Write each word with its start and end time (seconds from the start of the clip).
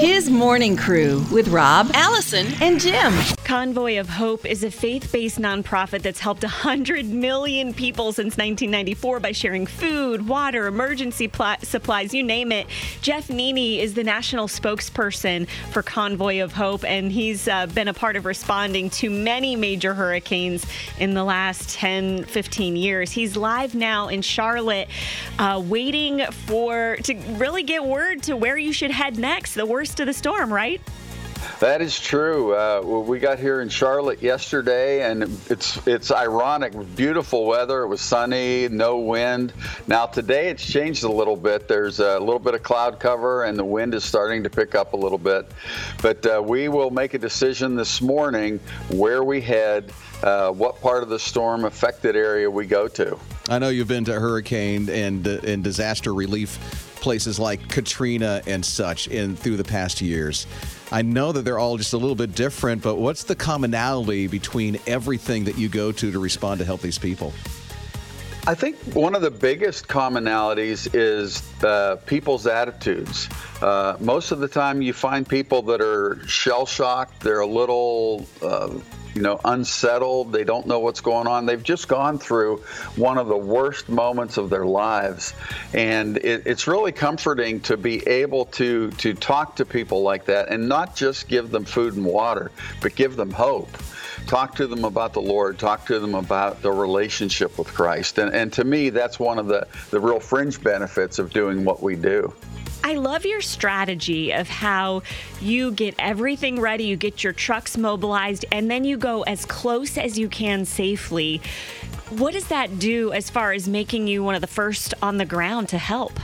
His 0.00 0.28
morning 0.28 0.76
crew 0.76 1.24
with 1.30 1.48
Rob, 1.48 1.90
Allison, 1.94 2.46
and 2.60 2.80
Jim. 2.80 3.12
Convoy 3.52 4.00
of 4.00 4.08
Hope 4.08 4.46
is 4.46 4.64
a 4.64 4.70
faith 4.70 5.12
based 5.12 5.38
nonprofit 5.38 6.00
that's 6.00 6.20
helped 6.20 6.42
100 6.42 7.04
million 7.04 7.74
people 7.74 8.10
since 8.10 8.38
1994 8.38 9.20
by 9.20 9.32
sharing 9.32 9.66
food, 9.66 10.26
water, 10.26 10.66
emergency 10.66 11.28
pl- 11.28 11.56
supplies, 11.62 12.14
you 12.14 12.22
name 12.22 12.50
it. 12.50 12.66
Jeff 13.02 13.28
Nene 13.28 13.78
is 13.78 13.92
the 13.92 14.04
national 14.04 14.48
spokesperson 14.48 15.46
for 15.70 15.82
Convoy 15.82 16.42
of 16.42 16.54
Hope, 16.54 16.82
and 16.82 17.12
he's 17.12 17.46
uh, 17.46 17.66
been 17.66 17.88
a 17.88 17.92
part 17.92 18.16
of 18.16 18.24
responding 18.24 18.88
to 18.88 19.10
many 19.10 19.54
major 19.54 19.92
hurricanes 19.92 20.64
in 20.98 21.12
the 21.12 21.22
last 21.22 21.74
10, 21.74 22.24
15 22.24 22.74
years. 22.74 23.10
He's 23.10 23.36
live 23.36 23.74
now 23.74 24.08
in 24.08 24.22
Charlotte, 24.22 24.88
uh, 25.38 25.62
waiting 25.62 26.24
for 26.46 26.96
to 27.02 27.14
really 27.32 27.64
get 27.64 27.84
word 27.84 28.22
to 28.22 28.34
where 28.34 28.56
you 28.56 28.72
should 28.72 28.92
head 28.92 29.18
next, 29.18 29.52
the 29.52 29.66
worst 29.66 30.00
of 30.00 30.06
the 30.06 30.14
storm, 30.14 30.50
right? 30.50 30.80
That 31.60 31.80
is 31.80 31.98
true. 31.98 32.56
Uh, 32.56 32.80
we 32.82 33.18
got 33.20 33.38
here 33.38 33.60
in 33.60 33.68
Charlotte 33.68 34.20
yesterday, 34.20 35.08
and 35.08 35.22
it's 35.48 35.86
it's 35.86 36.10
ironic. 36.10 36.72
Beautiful 36.96 37.46
weather. 37.46 37.82
It 37.82 37.88
was 37.88 38.00
sunny, 38.00 38.68
no 38.68 38.98
wind. 38.98 39.52
Now 39.86 40.06
today 40.06 40.48
it's 40.48 40.66
changed 40.66 41.04
a 41.04 41.12
little 41.12 41.36
bit. 41.36 41.68
There's 41.68 42.00
a 42.00 42.18
little 42.18 42.40
bit 42.40 42.54
of 42.54 42.62
cloud 42.62 42.98
cover, 42.98 43.44
and 43.44 43.58
the 43.58 43.64
wind 43.64 43.94
is 43.94 44.04
starting 44.04 44.42
to 44.42 44.50
pick 44.50 44.74
up 44.74 44.92
a 44.92 44.96
little 44.96 45.18
bit. 45.18 45.50
But 46.00 46.26
uh, 46.26 46.42
we 46.44 46.68
will 46.68 46.90
make 46.90 47.14
a 47.14 47.18
decision 47.18 47.76
this 47.76 48.00
morning 48.00 48.58
where 48.90 49.22
we 49.22 49.40
head, 49.40 49.92
uh, 50.22 50.50
what 50.50 50.80
part 50.80 51.02
of 51.02 51.08
the 51.08 51.18
storm 51.18 51.64
affected 51.64 52.16
area 52.16 52.50
we 52.50 52.66
go 52.66 52.88
to. 52.88 53.18
I 53.48 53.58
know 53.58 53.68
you've 53.68 53.88
been 53.88 54.04
to 54.06 54.18
hurricane 54.18 54.88
and 54.88 55.26
uh, 55.26 55.38
and 55.44 55.62
disaster 55.62 56.12
relief 56.12 56.58
places 57.02 57.38
like 57.38 57.68
Katrina 57.68 58.42
and 58.46 58.64
such 58.64 59.08
in 59.08 59.36
through 59.36 59.58
the 59.58 59.64
past 59.64 60.00
years. 60.00 60.46
I 60.90 61.02
know 61.02 61.32
that 61.32 61.42
they're 61.42 61.58
all 61.58 61.76
just 61.76 61.92
a 61.92 61.98
little 61.98 62.14
bit 62.14 62.34
different, 62.34 62.82
but 62.82 62.96
what's 62.96 63.24
the 63.24 63.34
commonality 63.34 64.28
between 64.28 64.78
everything 64.86 65.44
that 65.44 65.58
you 65.58 65.68
go 65.68 65.92
to 65.92 66.12
to 66.12 66.18
respond 66.18 66.60
to 66.60 66.64
help 66.64 66.80
these 66.80 66.98
people? 66.98 67.34
I 68.44 68.54
think 68.56 68.76
one 68.92 69.14
of 69.14 69.22
the 69.22 69.30
biggest 69.30 69.86
commonalities 69.86 70.92
is 70.94 71.42
uh, 71.62 71.96
people's 72.06 72.46
attitudes. 72.46 73.28
Uh, 73.60 73.96
most 74.00 74.32
of 74.32 74.40
the 74.40 74.48
time, 74.48 74.82
you 74.82 74.92
find 74.92 75.28
people 75.28 75.62
that 75.62 75.80
are 75.80 76.26
shell 76.26 76.66
shocked. 76.66 77.20
They're 77.20 77.40
a 77.40 77.46
little, 77.46 78.26
uh, 78.42 78.70
you 79.14 79.22
know, 79.22 79.40
unsettled. 79.44 80.32
They 80.32 80.44
don't 80.44 80.66
know 80.66 80.80
what's 80.80 81.00
going 81.00 81.26
on. 81.26 81.46
They've 81.46 81.62
just 81.62 81.88
gone 81.88 82.18
through 82.18 82.58
one 82.96 83.18
of 83.18 83.28
the 83.28 83.36
worst 83.36 83.88
moments 83.88 84.36
of 84.36 84.50
their 84.50 84.66
lives, 84.66 85.34
and 85.72 86.16
it, 86.18 86.42
it's 86.46 86.66
really 86.66 86.92
comforting 86.92 87.60
to 87.60 87.76
be 87.76 88.06
able 88.06 88.46
to 88.46 88.90
to 88.92 89.14
talk 89.14 89.56
to 89.56 89.64
people 89.64 90.02
like 90.02 90.26
that 90.26 90.48
and 90.48 90.68
not 90.68 90.96
just 90.96 91.28
give 91.28 91.50
them 91.50 91.64
food 91.64 91.94
and 91.94 92.04
water, 92.04 92.50
but 92.80 92.94
give 92.94 93.16
them 93.16 93.30
hope 93.30 93.68
talk 94.26 94.54
to 94.56 94.66
them 94.66 94.84
about 94.84 95.12
the 95.12 95.20
Lord, 95.20 95.58
talk 95.58 95.86
to 95.86 95.98
them 95.98 96.14
about 96.14 96.62
the 96.62 96.70
relationship 96.70 97.58
with 97.58 97.68
Christ. 97.68 98.18
And, 98.18 98.32
and 98.34 98.52
to 98.54 98.64
me, 98.64 98.90
that's 98.90 99.18
one 99.18 99.38
of 99.38 99.46
the, 99.46 99.66
the 99.90 100.00
real 100.00 100.20
fringe 100.20 100.62
benefits 100.62 101.18
of 101.18 101.32
doing 101.32 101.64
what 101.64 101.82
we 101.82 101.96
do. 101.96 102.32
I 102.84 102.94
love 102.94 103.24
your 103.24 103.40
strategy 103.40 104.32
of 104.32 104.48
how 104.48 105.02
you 105.40 105.70
get 105.70 105.94
everything 105.98 106.60
ready, 106.60 106.84
you 106.84 106.96
get 106.96 107.22
your 107.22 107.32
trucks 107.32 107.76
mobilized, 107.76 108.44
and 108.50 108.70
then 108.70 108.84
you 108.84 108.96
go 108.96 109.22
as 109.22 109.44
close 109.44 109.96
as 109.96 110.18
you 110.18 110.28
can 110.28 110.64
safely. 110.64 111.40
What 112.10 112.34
does 112.34 112.48
that 112.48 112.78
do 112.78 113.12
as 113.12 113.30
far 113.30 113.52
as 113.52 113.68
making 113.68 114.08
you 114.08 114.22
one 114.24 114.34
of 114.34 114.40
the 114.40 114.46
first 114.46 114.94
on 115.00 115.18
the 115.18 115.24
ground 115.24 115.68
to 115.70 115.78
help? 115.78 116.18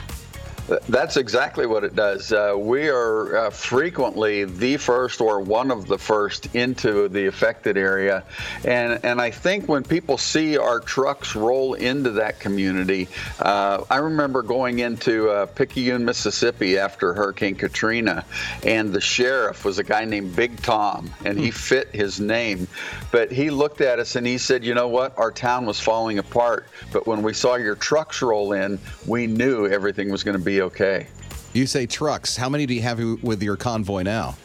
That's 0.87 1.17
exactly 1.17 1.65
what 1.65 1.83
it 1.83 1.95
does. 1.95 2.31
Uh, 2.31 2.53
we 2.55 2.89
are 2.89 3.37
uh, 3.37 3.49
frequently 3.49 4.45
the 4.45 4.77
first 4.77 5.19
or 5.19 5.39
one 5.39 5.71
of 5.71 5.87
the 5.87 5.97
first 5.97 6.53
into 6.55 7.07
the 7.07 7.25
affected 7.25 7.75
area. 7.75 8.23
And, 8.65 9.03
and 9.03 9.19
I 9.19 9.31
think 9.31 9.67
when 9.67 9.83
people 9.83 10.19
see 10.19 10.57
our 10.57 10.79
trucks 10.79 11.35
roll 11.35 11.73
into 11.73 12.11
that 12.11 12.39
community, 12.39 13.07
uh, 13.39 13.83
I 13.89 13.97
remember 13.97 14.43
going 14.43 14.79
into 14.79 15.29
uh, 15.29 15.47
Picayune, 15.47 16.05
Mississippi 16.05 16.77
after 16.77 17.15
Hurricane 17.15 17.55
Katrina, 17.55 18.23
and 18.63 18.93
the 18.93 19.01
sheriff 19.01 19.65
was 19.65 19.79
a 19.79 19.83
guy 19.83 20.05
named 20.05 20.35
Big 20.35 20.61
Tom, 20.61 21.09
and 21.25 21.39
he 21.39 21.49
fit 21.49 21.87
his 21.95 22.19
name. 22.19 22.67
But 23.11 23.31
he 23.31 23.49
looked 23.49 23.81
at 23.81 23.97
us 23.97 24.15
and 24.15 24.27
he 24.27 24.37
said, 24.37 24.63
You 24.63 24.75
know 24.75 24.87
what? 24.87 25.17
Our 25.17 25.31
town 25.31 25.65
was 25.65 25.79
falling 25.79 26.19
apart. 26.19 26.67
But 26.93 27.07
when 27.07 27.23
we 27.23 27.33
saw 27.33 27.55
your 27.55 27.75
trucks 27.75 28.21
roll 28.21 28.53
in, 28.53 28.77
we 29.07 29.25
knew 29.25 29.65
everything 29.65 30.11
was 30.11 30.23
going 30.23 30.37
to 30.37 30.43
be 30.43 30.58
okay. 30.61 31.07
You 31.53 31.65
say 31.65 31.85
trucks. 31.85 32.35
How 32.35 32.49
many 32.49 32.65
do 32.65 32.73
you 32.73 32.81
have 32.81 32.99
with 33.23 33.41
your 33.41 33.57
convoy 33.57 34.03
now? 34.03 34.35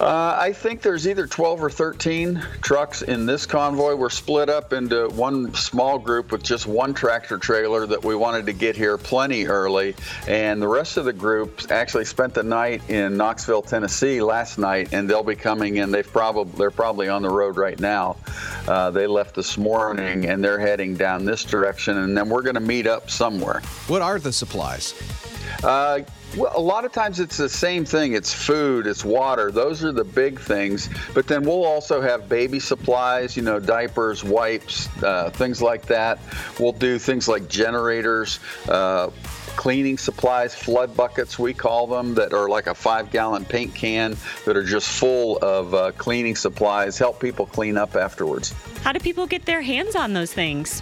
Uh, 0.00 0.34
I 0.40 0.54
think 0.54 0.80
there's 0.80 1.06
either 1.06 1.26
12 1.26 1.62
or 1.62 1.68
13 1.68 2.42
trucks 2.62 3.02
in 3.02 3.26
this 3.26 3.44
convoy. 3.44 3.94
We're 3.94 4.08
split 4.08 4.48
up 4.48 4.72
into 4.72 5.08
one 5.10 5.52
small 5.52 5.98
group 5.98 6.32
with 6.32 6.42
just 6.42 6.66
one 6.66 6.94
tractor 6.94 7.36
trailer 7.36 7.86
that 7.86 8.02
we 8.02 8.14
wanted 8.14 8.46
to 8.46 8.54
get 8.54 8.76
here 8.76 8.96
plenty 8.96 9.44
early. 9.44 9.94
And 10.26 10.62
the 10.62 10.68
rest 10.68 10.96
of 10.96 11.04
the 11.04 11.12
group 11.12 11.70
actually 11.70 12.06
spent 12.06 12.32
the 12.32 12.42
night 12.42 12.88
in 12.88 13.18
Knoxville, 13.18 13.60
Tennessee 13.60 14.22
last 14.22 14.56
night, 14.56 14.88
and 14.92 15.08
they'll 15.08 15.22
be 15.22 15.36
coming 15.36 15.76
in. 15.76 15.90
They've 15.90 16.10
probably, 16.10 16.50
they're 16.56 16.70
probably 16.70 17.10
on 17.10 17.20
the 17.20 17.28
road 17.28 17.58
right 17.58 17.78
now. 17.78 18.16
Uh, 18.66 18.90
they 18.90 19.06
left 19.06 19.34
this 19.34 19.58
morning 19.58 20.24
and 20.24 20.42
they're 20.42 20.58
heading 20.58 20.96
down 20.96 21.26
this 21.26 21.44
direction, 21.44 21.98
and 21.98 22.16
then 22.16 22.30
we're 22.30 22.42
going 22.42 22.54
to 22.54 22.60
meet 22.60 22.86
up 22.86 23.10
somewhere. 23.10 23.60
What 23.86 24.00
are 24.00 24.18
the 24.18 24.32
supplies? 24.32 24.94
Uh, 25.62 26.00
well, 26.36 26.52
a 26.54 26.60
lot 26.60 26.84
of 26.84 26.92
times 26.92 27.18
it's 27.18 27.36
the 27.36 27.48
same 27.48 27.84
thing. 27.84 28.12
It's 28.12 28.32
food, 28.32 28.86
it's 28.86 29.04
water. 29.04 29.50
Those 29.50 29.82
are 29.82 29.90
the 29.90 30.04
big 30.04 30.38
things. 30.38 30.88
But 31.12 31.26
then 31.26 31.42
we'll 31.42 31.64
also 31.64 32.00
have 32.00 32.28
baby 32.28 32.60
supplies, 32.60 33.36
you 33.36 33.42
know, 33.42 33.58
diapers, 33.58 34.22
wipes, 34.22 34.88
uh, 35.02 35.30
things 35.30 35.60
like 35.60 35.86
that. 35.86 36.20
We'll 36.60 36.72
do 36.72 36.98
things 36.98 37.26
like 37.26 37.48
generators, 37.48 38.38
uh, 38.68 39.10
cleaning 39.56 39.98
supplies, 39.98 40.54
flood 40.54 40.96
buckets, 40.96 41.38
we 41.38 41.52
call 41.52 41.86
them, 41.88 42.14
that 42.14 42.32
are 42.32 42.48
like 42.48 42.68
a 42.68 42.74
five 42.74 43.10
gallon 43.10 43.44
paint 43.44 43.74
can 43.74 44.16
that 44.44 44.56
are 44.56 44.64
just 44.64 44.88
full 44.88 45.36
of 45.38 45.74
uh, 45.74 45.90
cleaning 45.98 46.36
supplies, 46.36 46.96
help 46.96 47.20
people 47.20 47.46
clean 47.46 47.76
up 47.76 47.96
afterwards. 47.96 48.54
How 48.82 48.92
do 48.92 49.00
people 49.00 49.26
get 49.26 49.44
their 49.44 49.62
hands 49.62 49.96
on 49.96 50.12
those 50.12 50.32
things? 50.32 50.80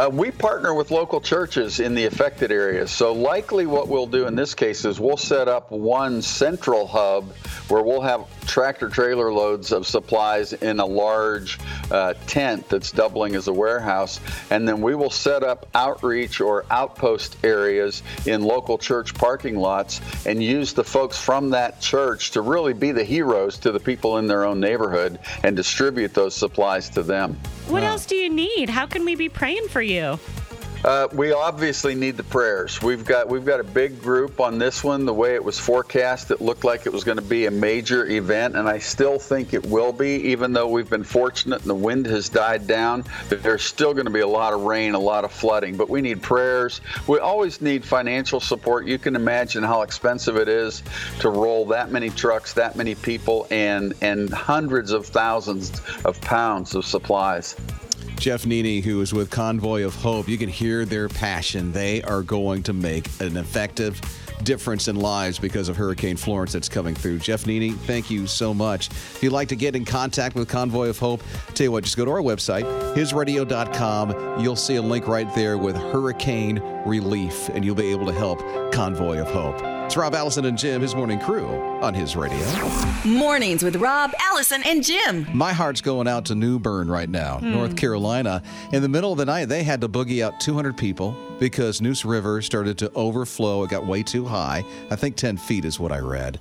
Uh, 0.00 0.08
we 0.08 0.30
partner 0.30 0.72
with 0.72 0.90
local 0.90 1.20
churches 1.20 1.78
in 1.78 1.94
the 1.94 2.06
affected 2.06 2.50
areas. 2.50 2.90
So, 2.90 3.12
likely 3.12 3.66
what 3.66 3.86
we'll 3.88 4.06
do 4.06 4.26
in 4.26 4.34
this 4.34 4.54
case 4.54 4.86
is 4.86 4.98
we'll 4.98 5.18
set 5.18 5.46
up 5.46 5.70
one 5.70 6.22
central 6.22 6.86
hub 6.86 7.34
where 7.68 7.82
we'll 7.82 8.00
have 8.00 8.22
tractor 8.50 8.88
trailer 8.88 9.32
loads 9.32 9.70
of 9.70 9.86
supplies 9.86 10.52
in 10.52 10.80
a 10.80 10.84
large 10.84 11.56
uh, 11.92 12.14
tent 12.26 12.68
that's 12.68 12.90
doubling 12.90 13.36
as 13.36 13.46
a 13.46 13.52
warehouse. 13.52 14.18
And 14.50 14.66
then 14.66 14.80
we 14.80 14.96
will 14.96 15.10
set 15.10 15.44
up 15.44 15.68
outreach 15.72 16.40
or 16.40 16.66
outpost 16.68 17.36
areas 17.44 18.02
in 18.26 18.42
local 18.42 18.76
church 18.76 19.14
parking 19.14 19.54
lots 19.54 20.00
and 20.26 20.42
use 20.42 20.72
the 20.72 20.82
folks 20.82 21.16
from 21.16 21.50
that 21.50 21.80
church 21.80 22.32
to 22.32 22.40
really 22.40 22.72
be 22.72 22.90
the 22.90 23.04
heroes 23.04 23.56
to 23.58 23.70
the 23.70 23.80
people 23.80 24.18
in 24.18 24.26
their 24.26 24.44
own 24.44 24.58
neighborhood 24.58 25.20
and 25.44 25.54
distribute 25.54 26.12
those 26.12 26.34
supplies 26.34 26.90
to 26.90 27.04
them. 27.04 27.38
What 27.68 27.84
else 27.84 28.04
do 28.04 28.16
you 28.16 28.28
need? 28.28 28.68
How 28.68 28.86
can 28.86 29.04
we 29.04 29.14
be 29.14 29.28
praying 29.28 29.68
for 29.68 29.80
you? 29.80 30.18
Uh, 30.82 31.08
we 31.12 31.30
obviously 31.32 31.94
need 31.94 32.16
the 32.16 32.24
prayers. 32.24 32.80
We've 32.80 33.04
got 33.04 33.28
we've 33.28 33.44
got 33.44 33.60
a 33.60 33.64
big 33.64 34.00
group 34.00 34.40
on 34.40 34.58
this 34.58 34.82
one. 34.82 35.04
The 35.04 35.12
way 35.12 35.34
it 35.34 35.44
was 35.44 35.58
forecast, 35.58 36.30
it 36.30 36.40
looked 36.40 36.64
like 36.64 36.86
it 36.86 36.92
was 36.92 37.04
going 37.04 37.18
to 37.18 37.22
be 37.22 37.44
a 37.44 37.50
major 37.50 38.06
event, 38.06 38.56
and 38.56 38.66
I 38.66 38.78
still 38.78 39.18
think 39.18 39.52
it 39.52 39.66
will 39.66 39.92
be. 39.92 40.30
Even 40.30 40.54
though 40.54 40.68
we've 40.68 40.88
been 40.88 41.04
fortunate 41.04 41.60
and 41.60 41.68
the 41.68 41.74
wind 41.74 42.06
has 42.06 42.30
died 42.30 42.66
down, 42.66 43.04
there's 43.28 43.62
still 43.62 43.92
going 43.92 44.06
to 44.06 44.12
be 44.12 44.20
a 44.20 44.26
lot 44.26 44.54
of 44.54 44.62
rain, 44.62 44.94
a 44.94 44.98
lot 44.98 45.24
of 45.24 45.32
flooding. 45.32 45.76
But 45.76 45.90
we 45.90 46.00
need 46.00 46.22
prayers. 46.22 46.80
We 47.06 47.18
always 47.18 47.60
need 47.60 47.84
financial 47.84 48.40
support. 48.40 48.86
You 48.86 48.98
can 48.98 49.16
imagine 49.16 49.62
how 49.62 49.82
expensive 49.82 50.36
it 50.36 50.48
is 50.48 50.82
to 51.18 51.28
roll 51.28 51.66
that 51.66 51.90
many 51.90 52.08
trucks, 52.08 52.54
that 52.54 52.76
many 52.76 52.94
people, 52.94 53.46
and 53.50 53.92
and 54.00 54.32
hundreds 54.32 54.92
of 54.92 55.04
thousands 55.04 55.82
of 56.06 56.18
pounds 56.22 56.74
of 56.74 56.86
supplies. 56.86 57.54
Jeff 58.20 58.44
Nene, 58.44 58.82
who 58.82 59.00
is 59.00 59.14
with 59.14 59.30
Convoy 59.30 59.82
of 59.82 59.94
Hope, 59.94 60.28
you 60.28 60.36
can 60.36 60.50
hear 60.50 60.84
their 60.84 61.08
passion. 61.08 61.72
They 61.72 62.02
are 62.02 62.20
going 62.20 62.62
to 62.64 62.74
make 62.74 63.06
an 63.18 63.38
effective 63.38 63.98
difference 64.44 64.88
in 64.88 64.96
lives 64.96 65.38
because 65.38 65.70
of 65.70 65.76
Hurricane 65.78 66.18
Florence 66.18 66.52
that's 66.52 66.68
coming 66.68 66.94
through. 66.94 67.20
Jeff 67.20 67.46
Nene, 67.46 67.72
thank 67.72 68.10
you 68.10 68.26
so 68.26 68.52
much. 68.52 68.88
If 68.88 69.22
you'd 69.22 69.32
like 69.32 69.48
to 69.48 69.56
get 69.56 69.74
in 69.74 69.86
contact 69.86 70.36
with 70.36 70.50
Convoy 70.50 70.90
of 70.90 70.98
Hope, 70.98 71.22
tell 71.54 71.64
you 71.64 71.72
what, 71.72 71.84
just 71.84 71.96
go 71.96 72.04
to 72.04 72.10
our 72.10 72.20
website, 72.20 72.64
hisradio.com. 72.94 74.44
You'll 74.44 74.54
see 74.54 74.76
a 74.76 74.82
link 74.82 75.08
right 75.08 75.34
there 75.34 75.56
with 75.56 75.76
Hurricane 75.76 76.58
Relief, 76.84 77.48
and 77.48 77.64
you'll 77.64 77.74
be 77.74 77.90
able 77.90 78.04
to 78.04 78.12
help 78.12 78.40
Convoy 78.70 79.18
of 79.18 79.30
Hope. 79.30 79.79
It's 79.90 79.96
Rob 79.96 80.14
Allison 80.14 80.44
and 80.44 80.56
Jim, 80.56 80.82
his 80.82 80.94
morning 80.94 81.18
crew 81.18 81.48
on 81.82 81.94
his 81.94 82.14
radio. 82.14 82.38
Mornings 83.04 83.64
with 83.64 83.74
Rob, 83.74 84.12
Allison, 84.20 84.62
and 84.64 84.84
Jim. 84.84 85.26
My 85.34 85.52
heart's 85.52 85.80
going 85.80 86.06
out 86.06 86.26
to 86.26 86.36
New 86.36 86.60
Bern 86.60 86.88
right 86.88 87.08
now, 87.08 87.38
Hmm. 87.38 87.50
North 87.50 87.74
Carolina. 87.76 88.40
In 88.72 88.82
the 88.82 88.88
middle 88.88 89.10
of 89.10 89.18
the 89.18 89.24
night, 89.24 89.46
they 89.48 89.64
had 89.64 89.80
to 89.80 89.88
boogie 89.88 90.24
out 90.24 90.38
200 90.38 90.76
people 90.76 91.16
because 91.40 91.80
Neuse 91.80 92.04
River 92.04 92.40
started 92.40 92.78
to 92.78 92.92
overflow. 92.94 93.64
It 93.64 93.70
got 93.70 93.84
way 93.84 94.04
too 94.04 94.24
high. 94.26 94.64
I 94.92 94.94
think 94.94 95.16
10 95.16 95.36
feet 95.36 95.64
is 95.64 95.80
what 95.80 95.90
I 95.90 95.98
read. 95.98 96.38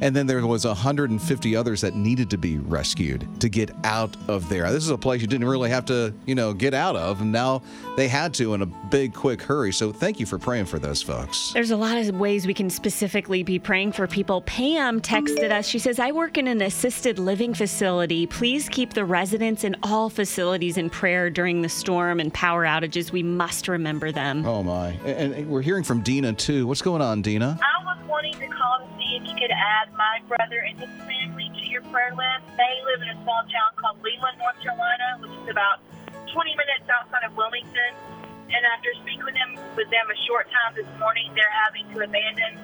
And 0.00 0.14
then 0.14 0.26
there 0.26 0.44
was 0.46 0.64
150 0.64 1.56
others 1.56 1.80
that 1.80 1.94
needed 1.94 2.30
to 2.30 2.38
be 2.38 2.58
rescued 2.58 3.26
to 3.40 3.48
get 3.48 3.70
out 3.84 4.16
of 4.28 4.48
there. 4.48 4.70
This 4.70 4.84
is 4.84 4.90
a 4.90 4.98
place 4.98 5.20
you 5.20 5.26
didn't 5.26 5.46
really 5.46 5.70
have 5.70 5.84
to, 5.86 6.14
you 6.26 6.34
know, 6.34 6.52
get 6.52 6.74
out 6.74 6.96
of, 6.96 7.20
and 7.20 7.32
now 7.32 7.62
they 7.96 8.08
had 8.08 8.34
to 8.34 8.54
in 8.54 8.62
a 8.62 8.66
big, 8.66 9.14
quick 9.14 9.42
hurry. 9.42 9.72
So 9.72 9.92
thank 9.92 10.20
you 10.20 10.26
for 10.26 10.38
praying 10.38 10.66
for 10.66 10.78
those 10.78 11.02
folks. 11.02 11.52
There's 11.52 11.70
a 11.70 11.76
lot 11.76 11.98
of 11.98 12.18
ways 12.18 12.46
we 12.46 12.54
can 12.54 12.70
specifically 12.70 13.42
be 13.42 13.58
praying 13.58 13.92
for 13.92 14.06
people. 14.06 14.42
Pam 14.42 15.00
texted 15.00 15.50
us. 15.50 15.66
She 15.66 15.78
says, 15.78 15.98
I 15.98 16.12
work 16.12 16.38
in 16.38 16.46
an 16.46 16.62
assisted 16.62 17.18
living 17.18 17.54
facility. 17.54 18.26
Please 18.26 18.68
keep 18.68 18.94
the 18.94 19.04
residents 19.04 19.64
in 19.64 19.76
all 19.82 20.10
facilities 20.10 20.76
in 20.76 20.90
prayer 20.90 21.30
during 21.30 21.62
the 21.62 21.68
storm 21.68 22.20
and 22.20 22.32
power 22.32 22.64
outages. 22.64 23.12
We 23.12 23.22
must 23.22 23.68
remember 23.68 24.12
them. 24.12 24.46
Oh, 24.46 24.62
my. 24.62 24.90
And, 25.04 25.34
and 25.34 25.48
we're 25.48 25.62
hearing 25.62 25.84
from 25.84 26.02
Dina, 26.02 26.32
too. 26.32 26.66
What's 26.66 26.82
going 26.82 27.02
on, 27.02 27.22
Dina? 27.22 27.58
If 29.18 29.26
you 29.26 29.34
could 29.34 29.50
add 29.50 29.90
my 29.98 30.22
brother 30.30 30.62
and 30.62 30.78
his 30.78 30.90
family 31.02 31.50
to 31.50 31.64
your 31.66 31.82
prayer 31.90 32.14
list. 32.14 32.46
They 32.54 32.74
live 32.86 33.02
in 33.02 33.10
a 33.10 33.18
small 33.26 33.42
town 33.50 33.74
called 33.74 33.98
Leland, 33.98 34.38
North 34.38 34.58
Carolina, 34.62 35.18
which 35.18 35.34
is 35.42 35.50
about 35.50 35.82
20 36.30 36.54
minutes 36.54 36.86
outside 36.86 37.26
of 37.26 37.34
Wilmington. 37.34 37.98
And 38.48 38.62
after 38.72 38.94
speaking 39.02 39.26
with 39.26 39.34
them 39.34 39.58
with 39.76 39.90
them 39.90 40.06
a 40.06 40.18
short 40.26 40.46
time 40.48 40.72
this 40.78 40.88
morning, 40.98 41.34
they're 41.34 41.52
having 41.66 41.84
to 41.92 42.06
abandon 42.06 42.56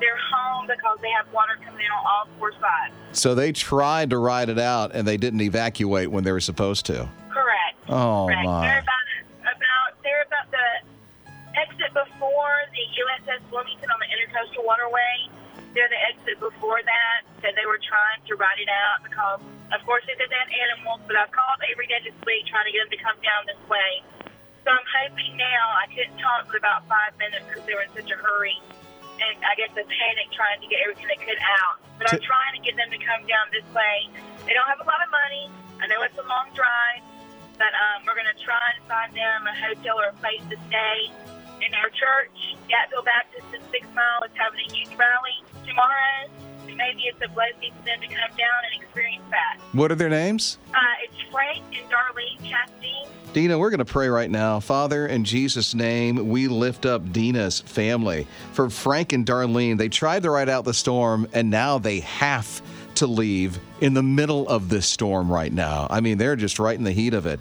their 0.00 0.16
home 0.16 0.66
because 0.66 0.98
they 1.02 1.10
have 1.12 1.30
water 1.32 1.58
coming 1.62 1.84
in 1.84 1.92
on 1.92 2.02
all 2.02 2.24
four 2.38 2.52
sides. 2.56 2.94
So 3.12 3.34
they 3.34 3.52
tried 3.52 4.10
to 4.10 4.18
ride 4.18 4.48
it 4.48 4.58
out 4.58 4.92
and 4.94 5.06
they 5.06 5.16
didn't 5.16 5.40
evacuate 5.42 6.10
when 6.10 6.24
they 6.24 6.32
were 6.32 6.40
supposed 6.40 6.86
to. 6.86 7.08
Correct. 7.30 7.76
Oh, 7.88 8.26
Correct. 8.26 8.46
my. 8.46 8.66
They're 8.66 8.80
about, 8.80 9.04
about 9.44 9.88
they're 10.02 10.24
about 10.26 10.48
the 10.50 10.68
exit 11.54 11.92
before 11.92 12.54
the 12.72 12.84
USS 12.96 13.42
Wilmington 13.52 13.90
on 13.90 13.98
the 14.00 14.08
Intercoastal 14.10 14.64
Waterway. 14.64 15.37
They're 15.78 15.86
the 15.86 16.02
exit 16.10 16.42
before 16.42 16.82
that. 16.82 17.22
That 17.46 17.54
they 17.54 17.62
were 17.62 17.78
trying 17.78 18.18
to 18.26 18.34
ride 18.34 18.58
it 18.58 18.66
out 18.66 19.06
because, 19.06 19.38
of 19.70 19.78
course, 19.86 20.02
they 20.10 20.18
did 20.18 20.26
that 20.26 20.50
animals. 20.50 21.06
But 21.06 21.14
I've 21.14 21.30
called 21.30 21.62
every 21.70 21.86
day 21.86 22.02
this 22.02 22.18
week 22.26 22.50
trying 22.50 22.66
to 22.66 22.74
get 22.74 22.82
them 22.82 22.90
to 22.90 22.98
come 22.98 23.14
down 23.22 23.46
this 23.46 23.62
way. 23.70 24.02
So 24.66 24.74
I'm 24.74 24.82
hoping 25.06 25.38
now. 25.38 25.78
I 25.78 25.86
couldn't 25.86 26.18
talk 26.18 26.50
for 26.50 26.58
about 26.58 26.82
five 26.90 27.14
minutes 27.22 27.46
because 27.46 27.62
they 27.62 27.78
were 27.78 27.86
in 27.86 27.94
such 27.94 28.10
a 28.10 28.18
hurry. 28.18 28.58
And 29.22 29.38
I 29.46 29.54
guess 29.54 29.70
the 29.78 29.86
panic 29.86 30.34
trying 30.34 30.58
to 30.58 30.66
get 30.66 30.82
everything 30.82 31.14
they 31.14 31.22
could 31.22 31.38
out. 31.62 31.78
But 31.94 32.10
I'm 32.10 32.26
trying 32.26 32.58
to 32.58 32.62
get 32.66 32.74
them 32.74 32.90
to 32.90 32.98
come 32.98 33.22
down 33.30 33.46
this 33.54 33.66
way. 33.70 34.10
They 34.50 34.58
don't 34.58 34.66
have 34.66 34.82
a 34.82 34.88
lot 34.90 34.98
of 34.98 35.14
money. 35.14 35.46
I 35.78 35.86
know 35.86 36.02
it's 36.02 36.18
a 36.18 36.26
long 36.26 36.50
drive, 36.58 37.06
but 37.54 37.70
um, 37.70 38.02
we're 38.02 38.18
going 38.18 38.34
to 38.34 38.40
try 38.42 38.74
and 38.74 38.82
find 38.90 39.14
them 39.14 39.46
a 39.46 39.54
hotel 39.54 40.02
or 40.02 40.10
a 40.10 40.16
place 40.18 40.42
to 40.50 40.58
stay. 40.66 41.14
In 41.62 41.70
our 41.78 41.90
church, 41.94 42.58
Gatville 42.66 43.06
Baptist 43.06 43.46
in 43.54 43.62
Six 43.70 43.86
Mile 43.94 44.26
is 44.26 44.34
having 44.34 44.58
a 44.58 44.68
youth 44.74 44.94
rally 44.98 45.38
tomorrow. 45.68 46.30
Maybe 46.66 47.02
it's 47.04 47.20
a 47.24 47.28
blessing 47.34 47.72
for 47.76 47.84
them 47.84 48.00
to 48.00 48.06
come 48.06 48.36
down 48.36 48.60
and 48.72 48.82
experience 48.82 49.24
that. 49.30 49.58
What 49.72 49.90
are 49.90 49.96
their 49.96 50.08
names? 50.08 50.58
Uh, 50.72 50.78
it's 51.02 51.30
Frank 51.30 51.64
and 51.76 51.90
Darlene 51.90 52.38
Chastain. 52.40 53.08
Dina, 53.32 53.58
we're 53.58 53.70
going 53.70 53.78
to 53.78 53.84
pray 53.84 54.08
right 54.08 54.30
now. 54.30 54.60
Father, 54.60 55.06
in 55.06 55.24
Jesus' 55.24 55.74
name, 55.74 56.28
we 56.28 56.48
lift 56.48 56.86
up 56.86 57.12
Dina's 57.12 57.60
family. 57.60 58.26
For 58.52 58.70
Frank 58.70 59.12
and 59.12 59.26
Darlene, 59.26 59.76
they 59.76 59.88
tried 59.88 60.22
to 60.22 60.30
ride 60.30 60.48
out 60.48 60.64
the 60.64 60.74
storm, 60.74 61.28
and 61.32 61.50
now 61.50 61.78
they 61.78 62.00
have 62.00 62.62
to 62.96 63.06
leave 63.06 63.58
in 63.80 63.94
the 63.94 64.02
middle 64.02 64.48
of 64.48 64.68
this 64.68 64.86
storm 64.86 65.30
right 65.30 65.52
now. 65.52 65.86
I 65.90 66.00
mean, 66.00 66.18
they're 66.18 66.36
just 66.36 66.58
right 66.58 66.76
in 66.76 66.84
the 66.84 66.92
heat 66.92 67.14
of 67.14 67.26
it. 67.26 67.38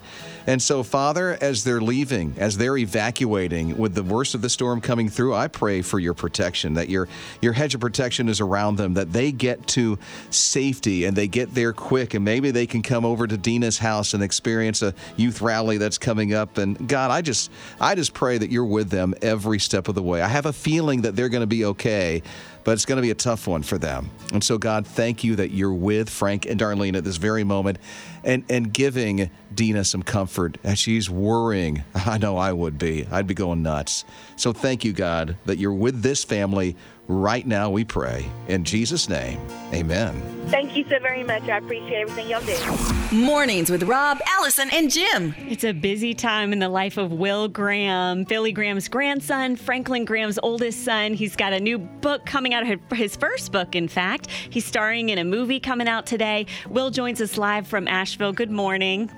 And 0.47 0.61
so, 0.61 0.81
Father, 0.81 1.37
as 1.41 1.65
they're 1.65 1.81
leaving, 1.81 2.33
as 2.37 2.57
they're 2.57 2.77
evacuating, 2.77 3.77
with 3.77 3.93
the 3.93 4.03
worst 4.03 4.33
of 4.33 4.41
the 4.41 4.49
storm 4.49 4.79
coming 4.79 5.09
through, 5.09 5.35
I 5.35 5.49
pray 5.49 5.81
for 5.81 5.99
your 5.99 6.13
protection, 6.13 6.75
that 6.75 6.87
your 6.87 7.09
your 7.41 7.51
hedge 7.51 7.75
of 7.75 7.81
protection 7.81 8.29
is 8.29 8.39
around 8.39 8.77
them, 8.77 8.93
that 8.93 9.11
they 9.11 9.33
get 9.33 9.67
to 9.67 9.99
safety 10.29 11.03
and 11.03 11.17
they 11.17 11.27
get 11.27 11.53
there 11.53 11.73
quick, 11.73 12.13
and 12.13 12.23
maybe 12.23 12.51
they 12.51 12.65
can 12.65 12.81
come 12.81 13.03
over 13.03 13.27
to 13.27 13.37
Dina's 13.37 13.77
house 13.77 14.13
and 14.13 14.23
experience 14.23 14.81
a 14.81 14.93
youth 15.17 15.41
rally 15.41 15.77
that's 15.77 15.97
coming 15.97 16.33
up. 16.33 16.57
And 16.57 16.87
God, 16.87 17.11
I 17.11 17.21
just 17.21 17.51
I 17.81 17.95
just 17.95 18.13
pray 18.13 18.37
that 18.37 18.49
you're 18.49 18.65
with 18.65 18.89
them 18.89 19.13
every 19.21 19.59
step 19.59 19.89
of 19.89 19.95
the 19.95 20.03
way. 20.03 20.21
I 20.21 20.29
have 20.29 20.45
a 20.45 20.53
feeling 20.53 21.01
that 21.01 21.17
they're 21.17 21.29
going 21.29 21.41
to 21.41 21.47
be 21.47 21.65
okay 21.65 22.23
but 22.67 22.73
it's 22.73 22.85
going 22.85 22.97
to 22.97 23.01
be 23.01 23.11
a 23.11 23.15
tough 23.15 23.47
one 23.47 23.63
for 23.63 23.77
them. 23.77 24.09
And 24.33 24.43
so, 24.43 24.57
God, 24.57 24.85
thank 24.85 25.23
you 25.23 25.37
that 25.37 25.51
you're 25.51 25.73
with 25.73 26.09
Frank 26.09 26.45
and 26.45 26.59
Darlene 26.59 26.97
at 26.97 27.05
this 27.05 27.15
very 27.15 27.45
moment 27.45 27.77
and, 28.25 28.43
and 28.49 28.73
giving 28.73 29.29
Dina 29.55 29.85
some 29.85 30.03
comfort 30.03 30.57
as 30.65 30.77
she's 30.77 31.09
worrying. 31.09 31.85
I 31.95 32.17
know 32.17 32.35
I 32.35 32.51
would 32.51 32.77
be. 32.77 33.07
I'd 33.09 33.25
be 33.25 33.35
going 33.35 33.63
nuts. 33.63 34.03
So, 34.35 34.51
thank 34.51 34.83
you, 34.83 34.91
God, 34.91 35.37
that 35.45 35.59
you're 35.59 35.71
with 35.71 36.01
this 36.01 36.25
family 36.25 36.75
right 37.07 37.45
now, 37.45 37.69
we 37.69 37.83
pray. 37.83 38.25
In 38.47 38.63
Jesus' 38.63 39.09
name, 39.09 39.39
amen. 39.73 40.21
Thank 40.47 40.77
you 40.77 40.85
so 40.85 40.99
very 40.99 41.23
much. 41.23 41.43
I 41.43 41.57
appreciate 41.57 42.01
everything 42.01 42.29
y'all 42.29 42.41
do. 42.41 43.15
Mornings 43.15 43.69
with 43.69 43.83
Rob, 43.83 44.19
Allison, 44.25 44.69
and 44.71 44.91
Jim. 44.91 45.35
It's 45.39 45.63
a 45.63 45.73
busy 45.73 46.13
time 46.13 46.53
in 46.53 46.59
the 46.59 46.69
life 46.69 46.97
of 46.97 47.11
Will 47.11 47.47
Graham, 47.47 48.23
Billy 48.23 48.51
Graham's 48.51 48.87
grandson, 48.87 49.55
Franklin 49.55 50.05
Graham's 50.05 50.39
oldest 50.43 50.83
son. 50.85 51.13
He's 51.13 51.35
got 51.35 51.53
a 51.53 51.59
new 51.59 51.77
book 51.77 52.25
coming 52.25 52.53
out, 52.53 52.65
his 52.93 53.15
first 53.15 53.51
book, 53.51 53.75
in 53.75 53.87
fact. 53.87 54.27
He's 54.49 54.65
starring 54.65 55.09
in 55.09 55.17
a 55.17 55.23
movie 55.23 55.59
coming 55.59 55.87
out 55.87 56.05
today. 56.05 56.45
Will 56.69 56.89
joins 56.89 57.21
us 57.21 57.37
live 57.37 57.67
from 57.67 57.87
Asheville. 57.87 58.33
Good 58.33 58.51
morning. 58.51 59.09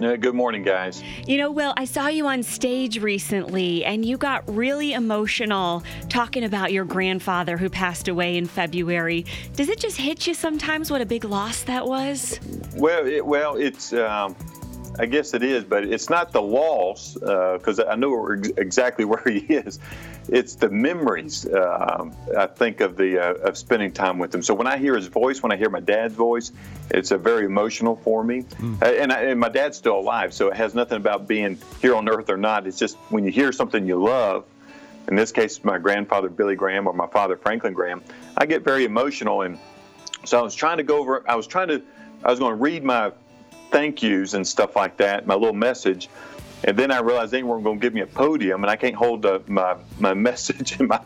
Uh, 0.00 0.16
good 0.16 0.34
morning, 0.34 0.62
guys. 0.62 1.02
You 1.26 1.36
know, 1.36 1.50
Will, 1.50 1.74
I 1.76 1.84
saw 1.84 2.08
you 2.08 2.26
on 2.26 2.42
stage 2.42 3.02
recently 3.02 3.84
and 3.84 4.02
you 4.02 4.16
got 4.16 4.42
really 4.48 4.94
emotional 4.94 5.82
talking 6.08 6.44
about 6.44 6.72
your 6.72 6.86
grandfather 6.86 7.58
who 7.58 7.68
passed 7.68 8.08
away 8.08 8.38
in 8.38 8.46
February. 8.46 9.26
Does 9.56 9.68
it 9.68 9.78
just 9.78 9.98
hit 9.98 10.26
you 10.26 10.32
sometimes 10.32 10.90
what 10.90 11.02
a 11.02 11.06
big 11.06 11.24
loss 11.24 11.64
that 11.64 11.86
was? 11.86 12.40
Well, 12.76 13.06
it, 13.06 13.26
well, 13.26 13.56
it's. 13.56 13.92
Um, 13.92 14.34
I 15.00 15.06
guess 15.06 15.32
it 15.32 15.42
is, 15.42 15.64
but 15.64 15.84
it's 15.84 16.10
not 16.10 16.30
the 16.30 16.42
loss 16.42 17.14
because 17.14 17.80
uh, 17.80 17.86
I 17.86 17.96
know 17.96 18.28
exactly 18.58 19.04
where 19.06 19.22
he 19.24 19.38
is. 19.38 19.78
It's 20.28 20.56
the 20.56 20.68
memories. 20.68 21.46
Uh, 21.46 22.10
I 22.36 22.46
think 22.46 22.82
of 22.82 22.98
the 22.98 23.18
uh, 23.18 23.48
of 23.48 23.56
spending 23.56 23.92
time 23.92 24.18
with 24.18 24.34
him. 24.34 24.42
So 24.42 24.52
when 24.52 24.66
I 24.66 24.76
hear 24.76 24.94
his 24.94 25.06
voice, 25.06 25.42
when 25.42 25.52
I 25.52 25.56
hear 25.56 25.70
my 25.70 25.80
dad's 25.80 26.12
voice, 26.12 26.52
it's 26.90 27.12
a 27.12 27.18
very 27.18 27.46
emotional 27.46 27.96
for 27.96 28.22
me. 28.22 28.42
Mm. 28.42 28.82
and, 28.82 29.10
I, 29.10 29.22
and 29.22 29.40
my 29.40 29.48
dad's 29.48 29.78
still 29.78 29.98
alive, 29.98 30.34
so 30.34 30.48
it 30.48 30.56
has 30.56 30.74
nothing 30.74 30.98
about 30.98 31.26
being 31.26 31.58
here 31.80 31.94
on 31.94 32.06
earth 32.06 32.28
or 32.28 32.36
not. 32.36 32.66
It's 32.66 32.78
just 32.78 32.98
when 33.08 33.24
you 33.24 33.30
hear 33.30 33.52
something 33.52 33.86
you 33.86 34.02
love. 34.02 34.44
In 35.08 35.16
this 35.16 35.32
case, 35.32 35.64
my 35.64 35.78
grandfather 35.78 36.28
Billy 36.28 36.56
Graham 36.56 36.86
or 36.86 36.92
my 36.92 37.06
father 37.06 37.38
Franklin 37.38 37.72
Graham, 37.72 38.02
I 38.36 38.44
get 38.44 38.62
very 38.62 38.84
emotional, 38.84 39.42
and 39.42 39.58
so 40.26 40.38
I 40.38 40.42
was 40.42 40.54
trying 40.54 40.76
to 40.76 40.84
go 40.84 40.98
over. 40.98 41.24
I 41.26 41.36
was 41.36 41.46
trying 41.46 41.68
to. 41.68 41.82
I 42.22 42.28
was 42.28 42.38
going 42.38 42.52
to 42.52 42.62
read 42.62 42.84
my 42.84 43.12
thank 43.70 44.02
yous 44.02 44.34
and 44.34 44.46
stuff 44.46 44.76
like 44.76 44.96
that, 44.98 45.26
my 45.26 45.34
little 45.34 45.54
message. 45.54 46.08
And 46.64 46.76
then 46.76 46.90
I 46.90 47.00
realized 47.00 47.32
they 47.32 47.42
weren't 47.42 47.64
going 47.64 47.78
to 47.78 47.82
give 47.82 47.94
me 47.94 48.02
a 48.02 48.06
podium, 48.06 48.62
and 48.62 48.70
I 48.70 48.76
can't 48.76 48.94
hold 48.94 49.24
my 49.48 49.76
my 49.98 50.14
message 50.28 50.78
and 50.78 50.88
my 50.88 51.00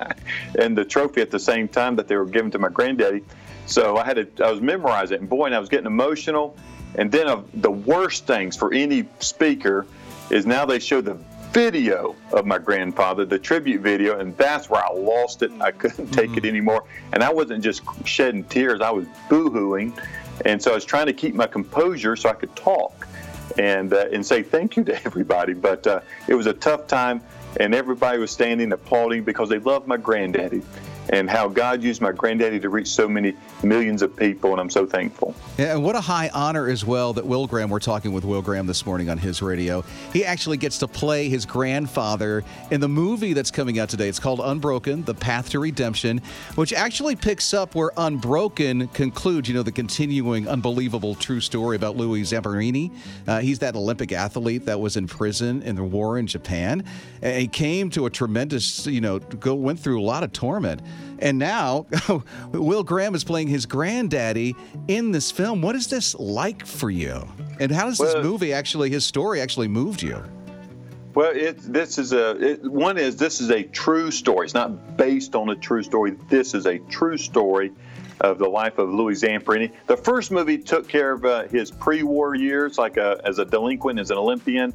and 0.59 0.77
the 0.77 0.85
trophy 0.85 1.21
at 1.21 1.31
the 1.31 1.39
same 1.39 1.69
time 1.69 1.97
that 1.97 2.09
they 2.09 2.17
were 2.17 2.27
giving 2.27 2.51
to 2.53 2.59
my 2.59 2.69
granddaddy. 2.69 3.25
So 3.67 3.97
I 3.97 4.05
had 4.05 4.37
to 4.37 4.45
I 4.45 4.51
was 4.51 4.61
memorizing 4.61 5.17
it, 5.17 5.21
and 5.21 5.29
boy, 5.29 5.47
and 5.47 5.55
I 5.55 5.59
was 5.59 5.69
getting 5.69 5.87
emotional. 5.87 6.57
And 6.97 7.11
then 7.11 7.27
uh, 7.29 7.43
the 7.55 7.71
worst 7.71 8.27
things 8.27 8.57
for 8.57 8.73
any 8.73 9.09
speaker 9.19 9.87
is 10.31 10.47
now 10.47 10.65
they 10.65 10.79
show 10.79 11.01
the 11.01 11.19
video 11.51 12.17
of 12.33 12.47
my 12.47 12.59
grandfather, 12.59 13.25
the 13.25 13.39
tribute 13.39 13.81
video, 13.81 14.19
and 14.19 14.37
that's 14.37 14.69
where 14.69 14.85
I 14.85 14.93
lost 14.93 15.43
it. 15.43 15.53
I 15.61 15.71
couldn't 15.71 16.11
take 16.11 16.31
mm-hmm. 16.31 16.39
it 16.39 16.45
anymore, 16.47 16.85
and 17.13 17.23
I 17.23 17.33
wasn't 17.33 17.63
just 17.63 17.83
shedding 18.05 18.45
tears; 18.45 18.81
I 18.81 18.91
was 18.91 19.07
boohooing 19.29 19.97
and 20.45 20.63
so 20.63 20.73
I 20.73 20.75
was 20.75 20.85
trying 20.85 21.07
to 21.07 21.13
keep 21.13 21.35
my 21.35 21.47
composure 21.47 22.17
so 22.17 22.29
I 22.29 22.35
could 22.35 22.55
talk 22.57 23.07
and 23.59 23.93
uh, 23.93 24.07
and 24.13 24.25
say 24.25 24.43
thank 24.43 24.77
you 24.77 24.85
to 24.91 25.05
everybody. 25.05 25.55
But 25.55 25.87
uh, 25.87 26.01
it 26.29 26.35
was 26.35 26.47
a 26.47 26.55
tough 26.55 26.87
time, 26.87 27.21
and 27.59 27.75
everybody 27.75 28.19
was 28.19 28.31
standing 28.31 28.73
applauding 28.73 29.25
because 29.25 29.49
they 29.49 29.59
loved 29.59 29.87
my 29.87 29.97
granddaddy 29.97 30.63
and 31.15 31.31
how 31.31 31.47
God 31.47 31.83
used 31.83 32.01
my 32.01 32.11
granddaddy 32.11 32.59
to 32.59 32.69
reach 32.69 32.89
so 32.89 33.09
many 33.09 33.35
millions 33.63 34.03
of 34.03 34.17
people, 34.17 34.51
and 34.51 34.61
I'm 34.61 34.69
so 34.69 34.85
thankful. 34.85 35.35
Yeah, 35.57 35.75
and 35.75 35.85
what 35.85 35.95
a 35.95 36.01
high 36.01 36.29
honor 36.35 36.69
as 36.69 36.85
well 36.85 37.13
that 37.13 37.25
Will 37.25 37.47
Graham, 37.47 37.71
we're 37.71 37.79
talking 37.79 38.13
with 38.13 38.25
Will 38.25 38.43
Graham 38.43 38.67
this 38.67 38.85
morning 38.85 39.09
on 39.09 39.19
his 39.19 39.41
radio. 39.41 39.85
He 40.13 40.25
actually 40.25 40.57
gets 40.57 40.79
to 40.79 40.89
play 40.89 41.29
his 41.29 41.47
grandfather 41.47 42.43
in 42.73 42.81
the 42.81 42.89
movie 42.89 43.33
that's 43.33 43.53
coming 43.53 43.79
out 43.79 43.89
today. 43.89 44.09
It's 44.09 44.19
called 44.19 44.41
Unbroken, 44.43 45.05
The 45.05 45.15
Path 45.15 45.51
to 45.51 45.61
Redemption, 45.61 46.21
which 46.57 46.73
actually 46.73 47.15
picks 47.15 47.55
up 47.55 47.77
where 47.77 47.93
Unbroken 47.97 48.89
concludes, 48.89 49.49
you 49.49 49.55
know, 49.55 49.63
the 49.63 49.73
continuing 49.73 50.49
unbelievable 50.49 51.15
true 51.15 51.41
story 51.41 51.77
about 51.77 51.97
Louis 51.97 52.23
Zamperini. 52.23 52.91
Uh, 53.29 53.39
he's 53.39 53.61
that 53.61 53.77
Olympic 53.77 54.11
athlete 54.11 54.67
that 54.67 54.81
was 54.81 54.97
in 54.97 55.07
prison 55.07 55.63
in 55.63 55.77
the 55.77 55.85
war 55.85 56.19
in 56.19 56.27
Japan. 56.27 56.85
And 57.23 57.41
he 57.41 57.47
came 57.47 57.89
to 57.91 58.07
a 58.07 58.11
tremendous, 58.11 58.87
you 58.87 59.01
know, 59.01 59.21
go 59.21 59.55
went 59.55 59.79
through 59.79 60.01
a 60.01 60.03
lot 60.03 60.25
of 60.25 60.33
torment. 60.33 60.83
And 61.19 61.39
now 61.39 61.87
Will 62.53 62.83
Graham 62.83 63.15
is 63.15 63.25
playing 63.25 63.49
his 63.49 63.67
granddaddy 63.67 64.57
in 64.89 65.11
this 65.11 65.31
film. 65.31 65.63
What 65.63 65.75
is 65.77 65.87
this 65.87 66.15
like 66.15 66.67
for 66.67 66.91
you? 66.91 67.27
And 67.61 67.71
how 67.71 67.87
does 67.87 67.99
well, 67.99 68.15
this 68.15 68.25
movie 68.25 68.53
actually, 68.53 68.91
his 68.91 69.05
story 69.05 69.41
actually 69.41 69.69
moved 69.69 70.03
you? 70.03 70.23
Well, 71.15 71.31
it, 71.33 71.61
this 71.61 71.99
is 71.99 72.13
a 72.13 72.31
it, 72.45 72.65
one 72.65 72.99
is 72.99 73.17
this 73.17 73.41
is 73.41 73.51
a 73.51 73.63
true 73.63 74.11
story. 74.11 74.47
It's 74.47 74.55
not 74.55 74.97
based 74.97 75.37
on 75.37 75.49
a 75.51 75.55
true 75.55 75.83
story. 75.83 76.17
This 76.29 76.55
is 76.55 76.67
a 76.67 76.79
true 76.79 77.17
story 77.17 77.71
of 78.21 78.39
the 78.39 78.49
life 78.49 78.79
of 78.79 78.89
Louis 78.89 79.21
Zamperini. 79.21 79.71
The 79.87 79.97
first 79.97 80.33
movie 80.33 80.59
took 80.59 80.89
care 80.89 81.13
of 81.13 81.25
uh, 81.25 81.45
his 81.45 81.71
pre-war 81.71 82.35
years, 82.35 82.79
like 82.79 82.97
a, 82.97 83.21
as 83.25 83.39
a 83.39 83.45
delinquent, 83.45 84.01
as 84.01 84.11
an 84.11 84.19
Olympian, 84.19 84.73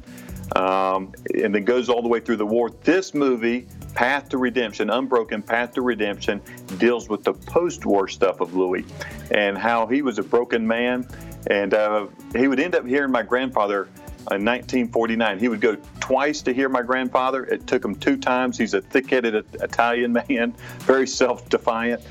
um, 0.56 1.12
and 1.34 1.54
then 1.54 1.64
goes 1.64 1.88
all 1.88 2.02
the 2.02 2.08
way 2.08 2.20
through 2.20 2.36
the 2.36 2.46
war. 2.46 2.70
This 2.82 3.14
movie, 3.14 3.66
Path 3.94 4.28
to 4.30 4.38
Redemption, 4.38 4.90
Unbroken 4.90 5.42
Path 5.42 5.74
to 5.74 5.82
Redemption, 5.82 6.40
deals 6.78 7.08
with 7.08 7.24
the 7.24 7.32
post-war 7.32 8.08
stuff 8.08 8.40
of 8.40 8.54
Louis 8.54 8.84
and 9.30 9.56
how 9.56 9.86
he 9.86 10.02
was 10.02 10.18
a 10.18 10.22
broken 10.22 10.66
man, 10.66 11.06
and 11.46 11.74
uh, 11.74 12.06
he 12.34 12.48
would 12.48 12.60
end 12.60 12.74
up 12.74 12.86
hearing 12.86 13.12
my 13.12 13.22
grandfather 13.22 13.88
in 14.30 14.44
1949. 14.44 15.38
He 15.38 15.48
would 15.48 15.60
go 15.60 15.76
twice 16.00 16.42
to 16.42 16.52
hear 16.52 16.68
my 16.68 16.82
grandfather. 16.82 17.44
It 17.44 17.66
took 17.66 17.84
him 17.84 17.94
two 17.94 18.16
times. 18.16 18.58
He's 18.58 18.74
a 18.74 18.80
thick-headed 18.80 19.34
Italian 19.54 20.12
man, 20.28 20.54
very 20.80 21.06
self-defiant 21.06 22.02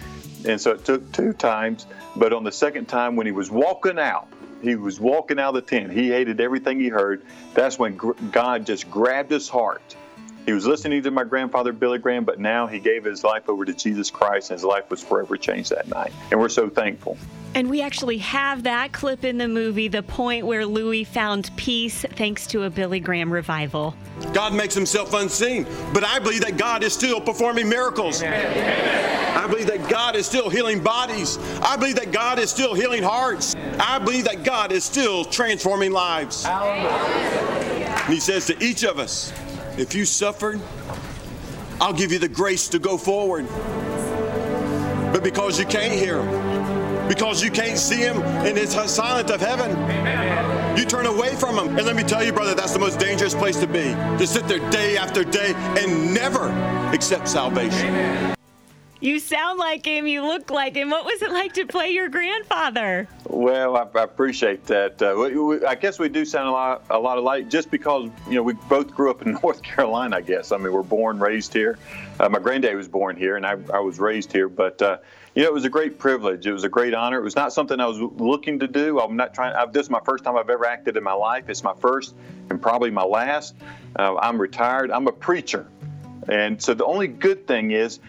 and 0.46 0.60
so 0.60 0.72
it 0.72 0.86
took 0.86 1.12
two 1.12 1.34
times. 1.34 1.86
But 2.16 2.34
on 2.34 2.44
the 2.44 2.52
second 2.52 2.88
time, 2.88 3.16
when 3.16 3.26
he 3.26 3.32
was 3.32 3.52
walking 3.52 4.00
out, 4.00 4.28
he 4.62 4.76
was 4.76 5.00
walking 5.00 5.40
out 5.40 5.56
of 5.56 5.66
the 5.66 5.70
tent. 5.70 5.92
He 5.92 6.10
hated 6.10 6.42
everything 6.42 6.80
he 6.80 6.90
heard. 6.90 7.22
That's 7.54 7.80
when 7.80 7.98
God 8.32 8.66
just 8.66 8.90
grabbed 8.90 9.32
his 9.32 9.50
heart. 9.50 9.96
He 10.46 10.54
was 10.54 10.66
listening 10.66 11.04
to 11.04 11.12
my 11.12 11.24
grandfather, 11.24 11.72
Billy 11.72 12.00
Graham, 12.00 12.26
but 12.26 12.40
now 12.40 12.66
he 12.66 12.80
gave 12.80 13.04
his 13.04 13.24
life 13.24 13.48
over 13.50 13.66
to 13.66 13.74
Jesus 13.74 14.10
Christ, 14.10 14.50
and 14.50 14.58
his 14.58 14.64
life 14.64 14.90
was 14.90 15.04
forever 15.04 15.38
changed 15.38 15.70
that 15.70 15.88
night. 15.88 16.12
And 16.32 16.40
we're 16.40 16.50
so 16.50 16.70
thankful. 16.70 17.18
And 17.56 17.70
we 17.70 17.82
actually 17.82 18.20
have 18.20 18.64
that 18.64 18.92
clip 18.92 19.24
in 19.24 19.38
the 19.38 19.48
movie, 19.48 19.88
the 19.88 20.04
point 20.04 20.46
where 20.46 20.66
Louis 20.66 21.04
found 21.04 21.52
peace 21.56 22.06
thanks 22.16 22.46
to 22.48 22.64
a 22.64 22.70
Billy 22.70 23.00
Graham 23.00 23.32
revival. 23.32 23.96
God 24.34 24.54
makes 24.54 24.76
himself 24.76 25.14
unseen, 25.14 25.66
but 25.94 26.04
I 26.04 26.20
believe 26.20 26.42
that 26.42 26.58
God 26.58 26.84
is 26.84 26.94
still 26.94 27.20
performing 27.20 27.68
miracles. 27.68 28.22
Amen. 28.22 29.38
I 29.38 29.48
believe 29.48 29.68
that 29.68 29.88
God 29.90 30.16
is 30.16 30.26
still 30.26 30.50
healing 30.50 30.84
bodies. 30.84 31.38
I 31.62 31.76
believe 31.76 31.96
that 31.96 32.12
God 32.12 32.40
is 32.40 32.50
still 32.50 32.74
healing 32.74 33.04
hearts. 33.04 33.56
I 33.80 33.98
believe 33.98 34.26
that 34.26 34.44
God 34.44 34.72
is 34.72 34.84
still 34.84 35.26
transforming 35.26 35.92
lives. 35.92 36.46
And 36.46 38.14
he 38.14 38.20
says 38.20 38.46
to 38.48 38.64
each 38.64 38.84
of 38.84 39.00
us, 39.00 39.32
if 39.80 39.96
you 39.96 40.04
suffered, 40.04 40.60
I'll 41.80 41.94
give 41.94 42.12
you 42.12 42.20
the 42.20 42.28
grace 42.28 42.68
to 42.70 42.80
go 42.80 42.98
forward. 42.98 43.48
But 45.14 45.24
because 45.24 45.58
you 45.58 45.66
can't 45.66 45.94
hear 45.94 46.22
him, 46.22 47.08
because 47.08 47.42
you 47.42 47.50
can't 47.50 47.78
see 47.78 47.98
him 47.98 48.22
in 48.46 48.58
his 48.58 48.72
silent 48.72 49.32
of 49.32 49.40
heaven, 49.40 49.72
you 50.78 50.86
turn 50.86 51.06
away 51.06 51.34
from 51.36 51.58
him. 51.58 51.78
And 51.78 51.86
let 51.86 51.96
me 51.96 52.04
tell 52.04 52.24
you, 52.24 52.34
brother, 52.34 52.54
that's 52.54 52.74
the 52.74 52.80
most 52.80 53.00
dangerous 53.00 53.34
place 53.34 53.58
to 53.62 53.68
be. 53.68 53.94
To 54.20 54.28
sit 54.28 54.48
there 54.48 54.60
day 54.70 54.98
after 54.98 55.24
day 55.24 55.54
and 55.56 56.14
never 56.14 56.50
accept 56.94 57.30
salvation. 57.30 58.36
You 59.02 59.20
sound 59.20 59.60
like 59.60 59.86
him. 59.86 60.08
You 60.08 60.24
look 60.24 60.50
like 60.52 60.76
him. 60.76 60.90
What 60.90 61.06
was 61.06 61.22
it 61.22 61.32
like 61.32 61.54
to 61.54 61.66
play 61.66 61.92
your 61.92 62.10
grandfather? 62.10 63.08
Well, 63.28 63.78
I, 63.78 63.88
I 63.98 64.04
appreciate 64.04 64.66
that. 64.66 65.02
Uh, 65.02 65.16
we, 65.18 65.40
we, 65.40 65.66
I 65.66 65.76
guess 65.76 66.00
we 66.00 66.10
do 66.10 66.26
sound 66.26 66.50
a 66.50 66.52
lot, 66.52 66.84
a 66.90 67.00
lot 67.00 67.18
alike, 67.18 67.50
just 67.50 67.72
because 67.72 68.10
you 68.28 68.36
know 68.36 68.44
we 68.44 68.54
both 68.68 68.94
grew 68.94 69.10
up 69.10 69.22
in 69.22 69.34
North 69.44 69.62
Carolina. 69.62 70.18
I 70.18 70.22
guess 70.22 70.52
I 70.52 70.58
mean 70.58 70.74
we're 70.74 70.84
born, 70.84 71.18
raised 71.18 71.54
here. 71.54 71.80
Uh, 72.20 72.28
my 72.28 72.40
granddad 72.40 72.76
was 72.76 72.90
born 72.90 73.16
here, 73.16 73.38
and 73.38 73.46
I, 73.46 73.58
I 73.74 73.80
was 73.80 74.00
raised 74.00 74.34
here. 74.34 74.50
But 74.50 74.82
uh, 74.82 74.98
you 75.34 75.44
know, 75.44 75.48
it 75.48 75.54
was 75.54 75.64
a 75.64 75.70
great 75.70 75.98
privilege. 75.98 76.46
It 76.46 76.52
was 76.52 76.66
a 76.66 76.70
great 76.70 76.94
honor. 76.94 77.20
It 77.20 77.24
was 77.24 77.38
not 77.38 77.54
something 77.54 77.80
I 77.80 77.86
was 77.86 78.00
looking 78.00 78.60
to 78.60 78.68
do. 78.68 79.00
I'm 79.00 79.16
not 79.16 79.34
trying. 79.34 79.56
I've, 79.56 79.72
this 79.72 79.86
is 79.86 79.90
my 79.90 80.02
first 80.04 80.26
time 80.26 80.36
I've 80.36 80.50
ever 80.50 80.66
acted 80.66 80.98
in 80.98 81.04
my 81.04 81.14
life. 81.14 81.48
It's 81.48 81.64
my 81.64 81.74
first 81.80 82.16
and 82.50 82.62
probably 82.62 82.92
my 82.92 83.04
last. 83.04 83.56
Uh, 83.98 84.18
I'm 84.18 84.42
retired. 84.42 84.92
I'm 84.92 85.08
a 85.08 85.14
preacher. 85.14 85.68
And 86.28 86.62
so 86.62 86.74
the 86.74 86.86
only 86.86 87.08
good 87.08 87.48
thing 87.48 87.72
is 87.72 88.00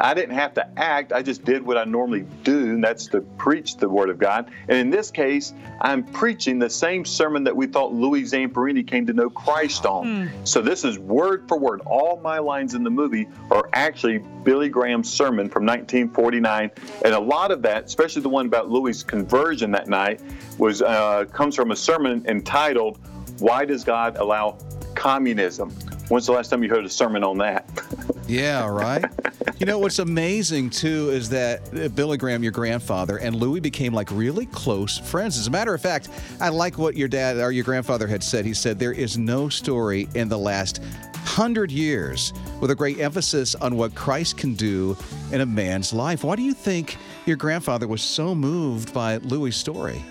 I 0.00 0.14
didn't 0.14 0.34
have 0.34 0.54
to 0.54 0.66
act. 0.78 1.12
I 1.12 1.22
just 1.22 1.44
did 1.44 1.64
what 1.64 1.76
I 1.76 1.84
normally 1.84 2.24
do, 2.42 2.58
and 2.58 2.82
that's 2.82 3.06
to 3.08 3.20
preach 3.20 3.76
the 3.76 3.88
Word 3.88 4.08
of 4.08 4.18
God. 4.18 4.50
And 4.68 4.78
in 4.78 4.90
this 4.90 5.10
case, 5.10 5.52
I'm 5.80 6.02
preaching 6.04 6.58
the 6.58 6.70
same 6.70 7.04
sermon 7.04 7.44
that 7.44 7.54
we 7.54 7.66
thought 7.66 7.92
Louis 7.92 8.22
Zamperini 8.22 8.86
came 8.86 9.06
to 9.06 9.12
know 9.12 9.28
Christ 9.28 9.84
on. 9.84 10.06
Mm. 10.06 10.48
So 10.48 10.62
this 10.62 10.84
is 10.84 10.98
word 10.98 11.46
for 11.48 11.58
word. 11.58 11.82
All 11.86 12.18
my 12.22 12.38
lines 12.38 12.74
in 12.74 12.82
the 12.82 12.90
movie 12.90 13.28
are 13.50 13.68
actually 13.72 14.18
Billy 14.18 14.68
Graham's 14.68 15.10
sermon 15.10 15.48
from 15.48 15.66
1949, 15.66 16.70
and 17.04 17.14
a 17.14 17.20
lot 17.20 17.50
of 17.50 17.62
that, 17.62 17.84
especially 17.84 18.22
the 18.22 18.28
one 18.28 18.46
about 18.46 18.70
Louis' 18.70 19.02
conversion 19.02 19.70
that 19.72 19.88
night, 19.88 20.20
was 20.58 20.80
uh, 20.82 21.26
comes 21.32 21.54
from 21.54 21.70
a 21.72 21.76
sermon 21.76 22.24
entitled 22.26 22.98
"Why 23.38 23.64
Does 23.64 23.84
God 23.84 24.16
Allow 24.16 24.58
Communism?" 24.94 25.70
When's 26.10 26.26
the 26.26 26.32
last 26.32 26.48
time 26.48 26.64
you 26.64 26.68
heard 26.68 26.84
a 26.84 26.90
sermon 26.90 27.22
on 27.22 27.38
that? 27.38 27.68
yeah, 28.26 28.66
right. 28.66 29.04
You 29.60 29.66
know 29.66 29.78
what's 29.78 29.98
amazing 29.98 30.70
too 30.70 31.10
is 31.10 31.28
that 31.28 31.60
uh, 31.78 31.88
Billy 31.88 32.16
Graham, 32.16 32.42
your 32.42 32.50
grandfather, 32.50 33.18
and 33.18 33.36
Louis 33.36 33.60
became 33.60 33.92
like 33.92 34.10
really 34.10 34.46
close 34.46 34.96
friends. 34.96 35.36
As 35.36 35.48
a 35.48 35.50
matter 35.50 35.74
of 35.74 35.82
fact, 35.82 36.08
I 36.40 36.48
like 36.48 36.78
what 36.78 36.96
your 36.96 37.08
dad 37.08 37.36
or 37.36 37.52
your 37.52 37.62
grandfather 37.62 38.06
had 38.06 38.24
said. 38.24 38.46
He 38.46 38.54
said 38.54 38.78
there 38.78 38.94
is 38.94 39.18
no 39.18 39.50
story 39.50 40.08
in 40.14 40.30
the 40.30 40.38
last 40.38 40.82
hundred 41.14 41.70
years 41.70 42.32
with 42.62 42.70
a 42.70 42.74
great 42.74 43.00
emphasis 43.00 43.54
on 43.54 43.76
what 43.76 43.94
Christ 43.94 44.38
can 44.38 44.54
do 44.54 44.96
in 45.30 45.42
a 45.42 45.46
man's 45.46 45.92
life. 45.92 46.24
Why 46.24 46.36
do 46.36 46.42
you 46.42 46.54
think 46.54 46.96
your 47.26 47.36
grandfather 47.36 47.86
was 47.86 48.00
so 48.00 48.34
moved 48.34 48.94
by 48.94 49.18
Louis' 49.18 49.52
story? 49.52 50.02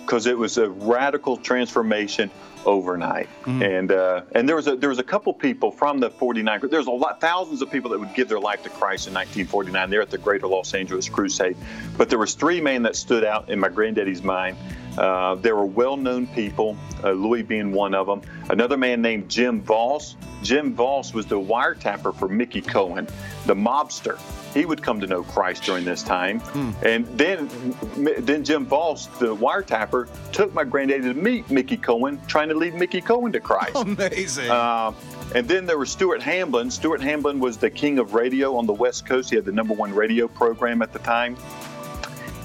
Because 0.00 0.26
it 0.26 0.36
was 0.36 0.58
a 0.58 0.68
radical 0.68 1.36
transformation 1.36 2.28
overnight. 2.64 3.28
Mm-hmm. 3.42 3.62
And 3.62 3.92
uh, 3.92 4.22
and 4.32 4.48
there 4.48 4.56
was 4.56 4.66
a 4.66 4.76
there 4.76 4.88
was 4.88 4.98
a 4.98 5.04
couple 5.04 5.32
people 5.32 5.70
from 5.70 6.00
the 6.00 6.10
49 6.10 6.60
there's 6.70 6.86
a 6.86 6.90
lot 6.90 7.20
thousands 7.20 7.62
of 7.62 7.70
people 7.70 7.90
that 7.90 7.98
would 7.98 8.14
give 8.14 8.28
their 8.28 8.40
life 8.40 8.62
to 8.62 8.68
Christ 8.68 9.06
in 9.06 9.14
1949 9.14 9.90
there 9.90 10.02
at 10.02 10.10
the 10.10 10.18
Greater 10.18 10.46
Los 10.46 10.74
Angeles 10.74 11.08
Crusade. 11.08 11.56
But 11.96 12.08
there 12.08 12.18
was 12.18 12.34
three 12.34 12.60
men 12.60 12.82
that 12.82 12.96
stood 12.96 13.24
out 13.24 13.48
in 13.48 13.58
my 13.58 13.68
granddaddy's 13.68 14.22
mind. 14.22 14.56
Uh, 14.98 15.34
there 15.36 15.56
were 15.56 15.66
well-known 15.66 16.26
people, 16.28 16.76
uh, 17.04 17.12
Louis 17.12 17.42
being 17.42 17.72
one 17.72 17.94
of 17.94 18.06
them. 18.06 18.22
Another 18.48 18.76
man 18.76 19.00
named 19.00 19.28
Jim 19.28 19.62
Vaus. 19.62 20.16
Jim 20.42 20.74
Vaus 20.74 21.14
was 21.14 21.26
the 21.26 21.40
wiretapper 21.40 22.14
for 22.14 22.28
Mickey 22.28 22.60
Cohen, 22.60 23.06
the 23.46 23.54
mobster 23.54 24.18
he 24.54 24.66
would 24.66 24.82
come 24.82 25.00
to 25.00 25.06
know 25.06 25.22
Christ 25.22 25.62
during 25.62 25.84
this 25.84 26.02
time. 26.02 26.40
Hmm. 26.40 26.70
And 26.84 27.06
then, 27.18 27.48
then 28.18 28.44
Jim 28.44 28.66
Vaus, 28.66 29.06
the 29.18 29.34
wiretapper, 29.34 30.08
took 30.32 30.52
my 30.52 30.64
granddaddy 30.64 31.02
to 31.02 31.14
meet 31.14 31.50
Mickey 31.50 31.76
Cohen, 31.76 32.20
trying 32.26 32.48
to 32.48 32.54
lead 32.54 32.74
Mickey 32.74 33.00
Cohen 33.00 33.32
to 33.32 33.40
Christ. 33.40 33.76
Amazing. 33.76 34.50
Uh, 34.50 34.92
and 35.34 35.46
then 35.46 35.66
there 35.66 35.78
was 35.78 35.90
Stuart 35.90 36.22
Hamblin. 36.22 36.70
Stuart 36.70 37.00
Hamblin 37.00 37.38
was 37.38 37.56
the 37.56 37.70
king 37.70 37.98
of 37.98 38.14
radio 38.14 38.56
on 38.56 38.66
the 38.66 38.72
West 38.72 39.06
Coast. 39.06 39.30
He 39.30 39.36
had 39.36 39.44
the 39.44 39.52
number 39.52 39.74
one 39.74 39.94
radio 39.94 40.26
program 40.26 40.82
at 40.82 40.92
the 40.92 40.98
time. 41.00 41.36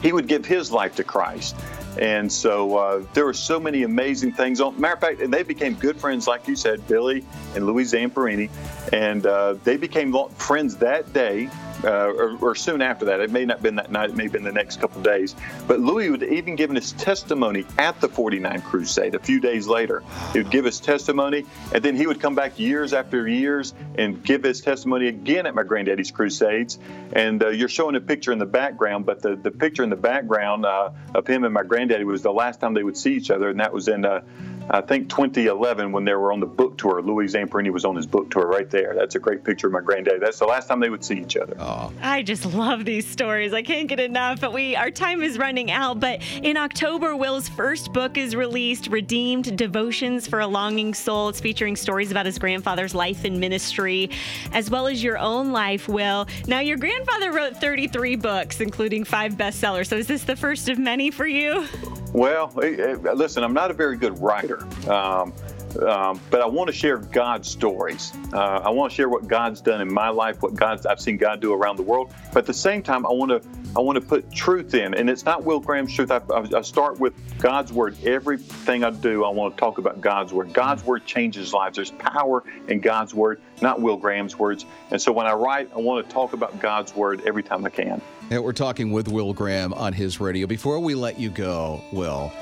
He 0.01 0.11
would 0.11 0.27
give 0.27 0.45
his 0.45 0.71
life 0.71 0.95
to 0.97 1.03
Christ. 1.03 1.55
And 1.99 2.31
so 2.31 2.77
uh, 2.77 3.05
there 3.13 3.25
were 3.25 3.33
so 3.33 3.59
many 3.59 3.83
amazing 3.83 4.33
things. 4.33 4.59
On 4.59 4.79
matter 4.79 4.95
of 4.95 4.99
fact, 4.99 5.21
and 5.21 5.33
they 5.33 5.43
became 5.43 5.75
good 5.75 5.99
friends, 5.99 6.27
like 6.27 6.47
you 6.47 6.55
said, 6.55 6.85
Billy 6.87 7.23
and 7.55 7.65
Louis 7.65 7.85
Zamperini, 7.85 8.49
and 8.91 9.25
uh, 9.25 9.55
they 9.63 9.77
became 9.77 10.15
friends 10.37 10.75
that 10.77 11.13
day 11.13 11.49
uh, 11.83 12.07
or, 12.07 12.37
or, 12.41 12.55
soon 12.55 12.81
after 12.81 13.05
that. 13.05 13.19
It 13.19 13.31
may 13.31 13.45
not 13.45 13.57
have 13.57 13.63
been 13.63 13.75
that 13.75 13.91
night, 13.91 14.09
it 14.09 14.15
may 14.15 14.23
have 14.23 14.31
been 14.31 14.43
the 14.43 14.51
next 14.51 14.79
couple 14.79 15.01
days. 15.01 15.35
But 15.67 15.79
Louis 15.79 16.09
would 16.09 16.23
even 16.23 16.55
give 16.55 16.69
his 16.69 16.91
testimony 16.93 17.65
at 17.77 17.99
the 18.01 18.07
49 18.07 18.61
Crusade 18.61 19.15
a 19.15 19.19
few 19.19 19.39
days 19.39 19.67
later. 19.67 20.03
He 20.33 20.39
would 20.39 20.51
give 20.51 20.65
his 20.65 20.79
testimony, 20.79 21.45
and 21.73 21.83
then 21.83 21.95
he 21.95 22.07
would 22.07 22.19
come 22.19 22.35
back 22.35 22.59
years 22.59 22.93
after 22.93 23.27
years 23.27 23.73
and 23.97 24.23
give 24.23 24.43
his 24.43 24.61
testimony 24.61 25.07
again 25.07 25.45
at 25.45 25.55
my 25.55 25.63
granddaddy's 25.63 26.11
Crusades. 26.11 26.79
And 27.13 27.43
uh, 27.43 27.49
you're 27.49 27.69
showing 27.69 27.95
a 27.95 28.01
picture 28.01 28.31
in 28.31 28.39
the 28.39 28.45
background, 28.45 29.05
but 29.05 29.21
the, 29.21 29.35
the 29.35 29.51
picture 29.51 29.83
in 29.83 29.89
the 29.89 29.95
background 29.95 30.65
uh, 30.65 30.91
of 31.13 31.27
him 31.27 31.43
and 31.43 31.53
my 31.53 31.63
granddaddy 31.63 32.03
was 32.03 32.21
the 32.21 32.33
last 32.33 32.59
time 32.59 32.73
they 32.73 32.83
would 32.83 32.97
see 32.97 33.13
each 33.13 33.31
other, 33.31 33.49
and 33.49 33.59
that 33.59 33.73
was 33.73 33.87
in 33.87 34.05
uh, 34.05 34.21
I 34.69 34.81
think 34.81 35.09
2011 35.09 35.91
when 35.91 36.05
they 36.05 36.13
were 36.13 36.31
on 36.31 36.39
the 36.39 36.45
book 36.45 36.77
tour. 36.77 37.01
Louis 37.01 37.31
Zamperini 37.33 37.71
was 37.71 37.85
on 37.85 37.95
his 37.95 38.07
book 38.07 38.31
tour 38.31 38.47
right 38.47 38.69
there. 38.69 38.93
That's 38.95 39.15
a 39.15 39.19
great 39.19 39.43
picture 39.43 39.67
of 39.67 39.73
my 39.73 39.81
granddad. 39.81 40.21
That's 40.21 40.39
the 40.39 40.45
last 40.45 40.67
time 40.67 40.79
they 40.79 40.89
would 40.89 41.03
see 41.03 41.19
each 41.19 41.37
other. 41.37 41.55
Oh. 41.59 41.91
I 42.01 42.23
just 42.23 42.45
love 42.45 42.85
these 42.85 43.07
stories. 43.07 43.53
I 43.53 43.61
can't 43.61 43.87
get 43.87 43.99
enough. 43.99 44.41
But 44.41 44.53
we 44.53 44.75
our 44.75 44.91
time 44.91 45.21
is 45.21 45.37
running 45.37 45.71
out. 45.71 45.99
But 45.99 46.21
in 46.41 46.57
October, 46.57 47.15
Will's 47.15 47.47
first 47.49 47.93
book 47.93 48.17
is 48.17 48.35
released, 48.35 48.87
Redeemed 48.87 49.57
Devotions 49.57 50.27
for 50.27 50.39
a 50.39 50.47
Longing 50.47 50.93
Soul. 50.93 51.29
It's 51.29 51.39
featuring 51.39 51.75
stories 51.75 52.11
about 52.11 52.25
his 52.25 52.39
grandfather's 52.39 52.95
life 52.95 53.23
and 53.23 53.39
ministry, 53.39 54.09
as 54.51 54.69
well 54.69 54.87
as 54.87 55.03
your 55.03 55.17
own 55.17 55.51
life, 55.51 55.87
Will. 55.87 56.27
Now, 56.47 56.59
your 56.59 56.77
grandfather 56.77 57.31
wrote 57.31 57.57
33 57.57 58.15
books, 58.15 58.61
including 58.61 59.03
five 59.03 59.33
bestsellers. 59.33 59.87
So 59.87 59.95
is 59.95 60.07
this 60.07 60.23
the 60.23 60.35
first 60.35 60.69
of 60.69 60.79
many 60.79 61.11
for 61.11 61.27
you? 61.27 61.67
Well, 62.15 62.49
listen, 62.55 63.43
I'm 63.43 63.51
not 63.51 63.71
a 63.71 63.73
very 63.73 63.97
good 63.97 64.21
writer. 64.21 64.65
Um, 64.89 65.33
um, 65.81 66.21
but 66.29 66.39
I 66.39 66.45
want 66.45 66.67
to 66.69 66.73
share 66.73 66.97
God's 66.97 67.49
stories. 67.49 68.13
Uh, 68.31 68.37
I 68.39 68.69
want 68.69 68.89
to 68.89 68.95
share 68.95 69.09
what 69.09 69.27
God's 69.27 69.59
done 69.59 69.81
in 69.81 69.93
my 69.93 70.07
life, 70.07 70.41
what 70.41 70.55
God's 70.55 70.85
I've 70.85 71.01
seen 71.01 71.17
God 71.17 71.41
do 71.41 71.51
around 71.51 71.75
the 71.75 71.83
world. 71.83 72.13
But 72.31 72.39
at 72.39 72.45
the 72.45 72.53
same 72.53 72.81
time, 72.83 73.05
I 73.05 73.11
want 73.11 73.31
to 73.31 73.41
I 73.75 73.81
want 73.81 73.97
to 73.97 74.01
put 74.01 74.31
truth 74.31 74.75
in, 74.75 74.93
and 74.93 75.09
it's 75.09 75.25
not 75.25 75.43
Will 75.43 75.59
Graham's 75.59 75.93
truth. 75.93 76.09
I, 76.09 76.21
I, 76.31 76.61
start 76.61 77.01
with 77.01 77.13
God's 77.39 77.73
word. 77.73 77.97
Everything 78.05 78.85
I 78.85 78.91
do, 78.91 79.25
I 79.25 79.29
want 79.31 79.53
to 79.53 79.59
talk 79.59 79.77
about 79.77 79.99
God's 79.99 80.31
word. 80.31 80.53
God's 80.53 80.85
word 80.85 81.05
changes 81.05 81.51
lives. 81.51 81.75
There's 81.75 81.91
power 81.91 82.45
in 82.69 82.79
God's 82.79 83.13
word, 83.13 83.41
not 83.61 83.81
Will 83.81 83.97
Graham's 83.97 84.39
words. 84.39 84.65
And 84.91 85.01
so 85.01 85.11
when 85.11 85.27
I 85.27 85.33
write, 85.33 85.71
I 85.75 85.79
want 85.79 86.07
to 86.07 86.13
talk 86.13 86.31
about 86.31 86.61
God's 86.61 86.95
word 86.95 87.23
every 87.25 87.43
time 87.43 87.65
I 87.65 87.69
can. 87.69 88.01
Yeah, 88.31 88.39
we're 88.39 88.53
talking 88.53 88.91
with 88.91 89.07
Will 89.07 89.33
Graham 89.33 89.71
on 89.75 89.93
his 89.93 90.19
radio. 90.19 90.47
Before 90.47 90.79
we 90.79 90.95
let 90.95 91.19
you 91.19 91.29
go, 91.29 91.83
Will, 91.91 92.33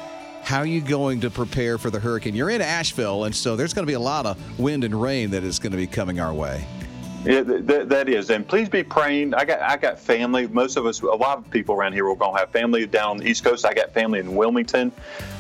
how 0.42 0.60
are 0.60 0.66
you 0.66 0.80
going 0.80 1.20
to 1.22 1.30
prepare 1.30 1.78
for 1.78 1.90
the 1.90 2.00
hurricane? 2.00 2.36
You're 2.36 2.52
in 2.52 2.62
Asheville, 2.62 3.26
and 3.26 3.36
so 3.36 3.58
there's 3.58 3.74
going 3.74 3.86
to 3.86 3.90
be 3.90 3.96
a 3.96 4.00
lot 4.00 4.26
of 4.26 4.38
wind 4.58 4.86
and 4.86 5.00
rain 5.00 5.32
that 5.32 5.44
is 5.44 5.60
going 5.60 5.72
to 5.72 5.78
be 5.78 5.86
coming 5.86 6.22
our 6.22 6.34
way. 6.34 6.66
Yeah, 7.26 7.44
th- 7.44 7.88
that 7.90 8.08
is, 8.08 8.30
and 8.30 8.48
please 8.48 8.70
be 8.70 8.82
praying. 8.82 9.34
I 9.34 9.44
got 9.44 9.62
I 9.62 9.76
got 9.76 10.00
family. 10.00 10.48
Most 10.48 10.78
of 10.78 10.86
us, 10.86 11.02
a 11.02 11.08
lot 11.08 11.38
of 11.38 11.50
people 11.52 11.76
around 11.76 11.92
here, 11.94 12.06
we're 12.06 12.16
to 12.16 12.40
have 12.40 12.50
family 12.52 12.86
down 12.86 13.12
on 13.12 13.18
the 13.18 13.28
East 13.28 13.44
Coast. 13.44 13.66
I 13.66 13.74
got 13.74 13.94
family 13.94 14.20
in 14.20 14.36
Wilmington. 14.36 14.90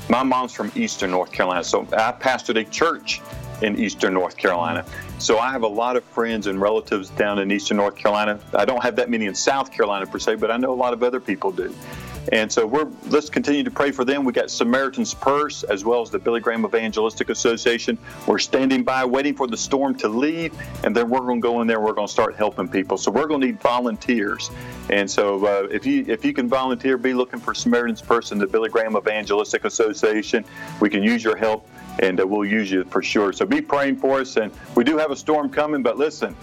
My 0.09 0.23
mom's 0.23 0.53
from 0.53 0.73
Eastern 0.75 1.11
North 1.11 1.31
Carolina, 1.31 1.63
so 1.63 1.87
I 1.93 2.11
pastored 2.11 2.59
a 2.59 2.65
church 2.65 3.21
in 3.61 3.77
Eastern 3.79 4.13
North 4.13 4.37
Carolina. 4.37 4.85
So 5.19 5.39
I 5.39 5.51
have 5.51 5.63
a 5.63 5.67
lot 5.67 5.95
of 5.95 6.03
friends 6.03 6.47
and 6.47 6.59
relatives 6.59 7.09
down 7.11 7.39
in 7.39 7.51
Eastern 7.51 7.77
North 7.77 7.95
Carolina. 7.95 8.39
I 8.53 8.65
don't 8.65 8.83
have 8.83 8.95
that 8.97 9.09
many 9.09 9.25
in 9.25 9.35
South 9.35 9.71
Carolina 9.71 10.05
per 10.05 10.19
se, 10.19 10.35
but 10.35 10.51
I 10.51 10.57
know 10.57 10.73
a 10.73 10.75
lot 10.75 10.93
of 10.93 11.03
other 11.03 11.19
people 11.19 11.51
do. 11.51 11.73
And 12.31 12.51
so 12.51 12.65
we're 12.65 12.87
let's 13.07 13.29
continue 13.29 13.63
to 13.63 13.71
pray 13.71 13.91
for 13.91 14.05
them. 14.05 14.23
We 14.23 14.31
got 14.31 14.49
Samaritan's 14.49 15.13
Purse 15.13 15.63
as 15.63 15.83
well 15.83 16.01
as 16.01 16.09
the 16.09 16.19
Billy 16.19 16.39
Graham 16.39 16.65
Evangelistic 16.65 17.29
Association. 17.29 17.97
We're 18.27 18.39
standing 18.39 18.83
by, 18.83 19.03
waiting 19.03 19.35
for 19.35 19.47
the 19.47 19.57
storm 19.57 19.95
to 19.95 20.07
leave, 20.07 20.57
and 20.83 20.95
then 20.95 21.09
we're 21.09 21.19
going 21.19 21.41
to 21.41 21.45
go 21.45 21.61
in 21.61 21.67
there. 21.67 21.81
We're 21.81 21.93
going 21.93 22.07
to 22.07 22.13
start 22.13 22.35
helping 22.35 22.69
people. 22.69 22.97
So 22.97 23.11
we're 23.11 23.27
going 23.27 23.41
to 23.41 23.47
need 23.47 23.59
volunteers. 23.59 24.51
And 24.89 25.09
so 25.09 25.45
uh, 25.45 25.67
if 25.69 25.85
you 25.85 26.05
if 26.07 26.23
you 26.23 26.33
can 26.33 26.47
volunteer, 26.47 26.97
be 26.97 27.13
looking 27.13 27.39
for 27.39 27.53
Samaritan's 27.53 28.01
Purse 28.01 28.31
and 28.31 28.39
the 28.39 28.47
Billy 28.47 28.69
Graham 28.69 28.95
Evangelistic 28.95 29.65
Association. 29.65 30.45
We 30.79 30.89
can 30.89 31.03
use 31.03 31.23
your 31.23 31.35
help, 31.35 31.67
and 31.99 32.19
uh, 32.19 32.27
we'll 32.27 32.45
use 32.45 32.71
you 32.71 32.83
for 32.85 33.01
sure. 33.01 33.33
So 33.33 33.45
be 33.45 33.61
praying 33.61 33.97
for 33.97 34.21
us. 34.21 34.37
And 34.37 34.51
we 34.75 34.83
do 34.83 34.97
have 34.97 35.11
a 35.11 35.15
storm 35.15 35.49
coming, 35.49 35.83
but 35.83 35.97
listen 35.97 36.35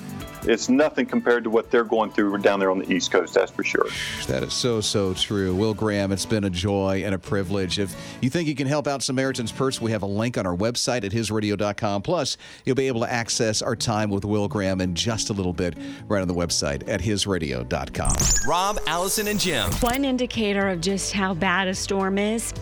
it's 0.44 0.68
nothing 0.68 1.06
compared 1.06 1.44
to 1.44 1.50
what 1.50 1.70
they're 1.70 1.84
going 1.84 2.10
through 2.10 2.38
down 2.38 2.60
there 2.60 2.70
on 2.70 2.78
the 2.78 2.92
East 2.92 3.10
Coast, 3.10 3.34
that's 3.34 3.50
for 3.50 3.62
sure. 3.62 3.86
That 4.26 4.42
is 4.42 4.52
so, 4.52 4.80
so 4.80 5.12
true. 5.14 5.54
Will 5.54 5.74
Graham, 5.74 6.12
it's 6.12 6.26
been 6.26 6.44
a 6.44 6.50
joy 6.50 7.02
and 7.04 7.14
a 7.14 7.18
privilege. 7.18 7.78
If 7.78 7.94
you 8.20 8.30
think 8.30 8.48
you 8.48 8.54
can 8.54 8.66
help 8.66 8.86
out 8.86 9.02
Samaritan's 9.02 9.52
Purse, 9.52 9.80
we 9.80 9.90
have 9.92 10.02
a 10.02 10.06
link 10.06 10.38
on 10.38 10.46
our 10.46 10.56
website 10.56 11.04
at 11.04 11.12
hisradio.com. 11.12 12.02
Plus, 12.02 12.36
you'll 12.64 12.76
be 12.76 12.88
able 12.88 13.00
to 13.00 13.12
access 13.12 13.62
our 13.62 13.76
time 13.76 14.10
with 14.10 14.24
Will 14.24 14.48
Graham 14.48 14.80
in 14.80 14.94
just 14.94 15.30
a 15.30 15.32
little 15.32 15.52
bit 15.52 15.76
right 16.08 16.22
on 16.22 16.28
the 16.28 16.34
website 16.34 16.88
at 16.88 17.00
hisradio.com. 17.00 18.48
Rob, 18.48 18.78
Allison, 18.86 19.28
and 19.28 19.38
Jim. 19.38 19.70
One 19.80 20.04
indicator 20.04 20.68
of 20.68 20.80
just 20.80 21.12
how 21.12 21.34
bad 21.34 21.68
a 21.68 21.74
storm 21.74 22.18
is 22.18 22.52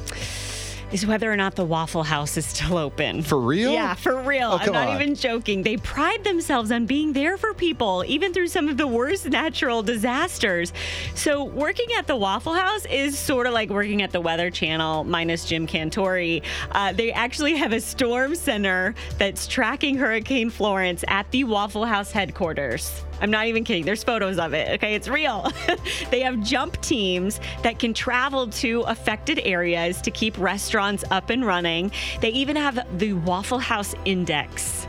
is 0.93 1.07
whether 1.07 1.31
or 1.31 1.37
not 1.37 1.55
the 1.55 1.65
Waffle 1.65 2.03
House 2.03 2.37
is 2.37 2.47
still 2.47 2.79
open. 2.79 3.23
For 3.23 3.39
real? 3.39 3.73
Yeah, 3.73 3.95
for 3.95 4.21
real. 4.21 4.51
Oh, 4.53 4.59
I'm 4.59 4.73
not 4.73 4.89
on. 4.89 5.01
even 5.01 5.15
joking. 5.15 5.63
They 5.63 5.77
pride 5.77 6.25
themselves 6.25 6.71
on 6.71 6.87
being 6.87 7.13
there 7.13 7.37
for 7.37 7.55
people, 7.55 8.05
even 8.07 8.33
through 8.33 8.49
some 8.49 8.69
of 8.69 8.77
the 8.77 8.87
worst 8.87 9.27
natural 9.27 9.83
disasters. 9.83 10.73
So, 11.15 11.45
working 11.45 11.89
at 11.97 12.07
the 12.07 12.17
Waffle 12.17 12.55
House 12.55 12.85
is 12.87 13.19
sort 13.19 13.47
of 13.47 13.53
like 13.53 13.71
working 13.71 14.03
at 14.03 14.13
the 14.13 14.21
Weather 14.21 14.51
Channel, 14.51 15.05
minus 15.05 15.45
Jim 15.45 15.67
Cantore. 15.67 16.43
Uh, 16.73 16.93
they 16.93 17.13
actually 17.13 17.57
have 17.57 17.73
a 17.73 17.81
storm 17.81 18.35
center 18.35 18.95
that's 19.19 19.47
tracking 19.47 19.97
Hurricane 19.97 20.51
Florence 20.51 21.05
at 21.09 21.31
the 21.31 21.45
Waffle 21.45 21.85
House 21.85 22.11
headquarters. 22.13 23.05
I'm 23.21 23.31
not 23.31 23.47
even 23.47 23.65
kidding. 23.65 23.85
There's 23.85 24.05
photos 24.05 24.39
of 24.39 24.55
it. 24.55 24.69
Okay, 24.75 24.95
it's 24.95 25.09
real. 25.09 25.51
they 26.11 26.21
have 26.21 26.41
jump 26.43 26.81
teams 26.81 27.41
that 27.63 27.79
can 27.79 27.95
travel 27.95 28.49
to 28.49 28.83
affected 28.83 29.41
areas 29.41 30.01
to 30.03 30.11
keep 30.11 30.39
restaurants 30.39 31.05
up 31.11 31.31
and 31.31 31.45
running. 31.45 31.91
They 32.21 32.31
even 32.31 32.57
have 32.57 32.87
the 32.99 33.15
Waffle 33.15 33.59
House 33.59 33.95
Index. 34.05 34.87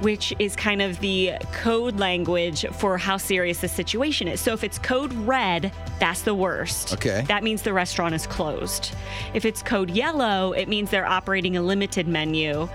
Which 0.00 0.34
is 0.40 0.56
kind 0.56 0.82
of 0.82 0.98
the 0.98 1.34
code 1.52 2.00
language 2.00 2.66
for 2.72 2.98
how 2.98 3.18
serious 3.18 3.60
the 3.60 3.68
situation 3.68 4.26
is. 4.26 4.40
So 4.40 4.52
if 4.52 4.64
it's 4.64 4.76
code 4.76 5.12
red, 5.12 5.70
that's 6.00 6.22
the 6.22 6.34
worst. 6.34 6.94
Okay. 6.94 7.24
That 7.28 7.44
means 7.44 7.62
the 7.62 7.72
restaurant 7.72 8.12
is 8.12 8.26
closed. 8.26 8.96
If 9.32 9.44
it's 9.44 9.62
code 9.62 9.90
yellow, 9.90 10.54
it 10.54 10.68
means 10.68 10.90
they're 10.90 11.06
operating 11.06 11.56
a 11.56 11.62
limited 11.62 12.08
menu. 12.08 12.68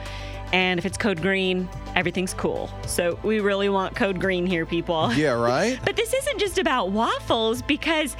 And 0.53 0.79
if 0.79 0.85
it's 0.85 0.97
code 0.97 1.21
green, 1.21 1.67
everything's 1.95 2.33
cool. 2.33 2.69
So 2.85 3.19
we 3.23 3.39
really 3.39 3.69
want 3.69 3.95
code 3.95 4.19
green 4.19 4.45
here, 4.45 4.65
people. 4.65 5.11
Yeah, 5.13 5.31
right? 5.41 5.79
But 5.83 5.95
this 5.95 6.13
isn't 6.13 6.39
just 6.39 6.57
about 6.57 6.91
waffles 6.91 7.61
because 7.61 8.15